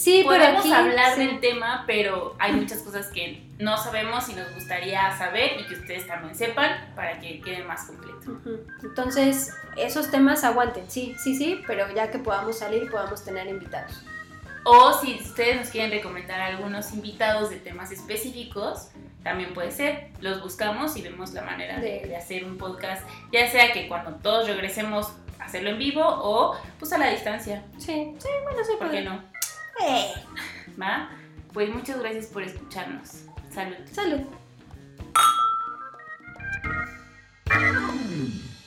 [0.00, 0.72] sí, pero Podemos aquí...
[0.72, 1.26] hablar sí".
[1.26, 5.74] del tema, pero hay muchas cosas que no sabemos y nos gustaría saber y que
[5.74, 8.40] ustedes también sepan para que quede más completo.
[8.82, 13.46] Entonces, esos temas aguanten, sí, sí, sí, pero ya que podamos salir y podamos tener
[13.48, 14.02] invitados.
[14.64, 18.88] O si ustedes nos quieren recomendar algunos invitados de temas específicos,
[19.22, 20.08] también puede ser.
[20.20, 24.12] Los buscamos y vemos la manera de, De- hacer un podcast, ya sea que cuando
[24.16, 27.62] todos regresemos hacerlo en vivo o pues a la distancia.
[27.78, 29.04] Sí, sí, bueno, sí, ¿Por qué puede.
[29.04, 29.22] no?
[29.82, 30.12] Eh,
[30.80, 31.10] ¿Va?
[31.52, 33.24] Pues muchas gracias por escucharnos.
[33.52, 33.76] Salud.
[33.90, 34.20] salud.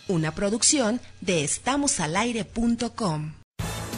[0.07, 3.42] Una producción de estamosalaire.com.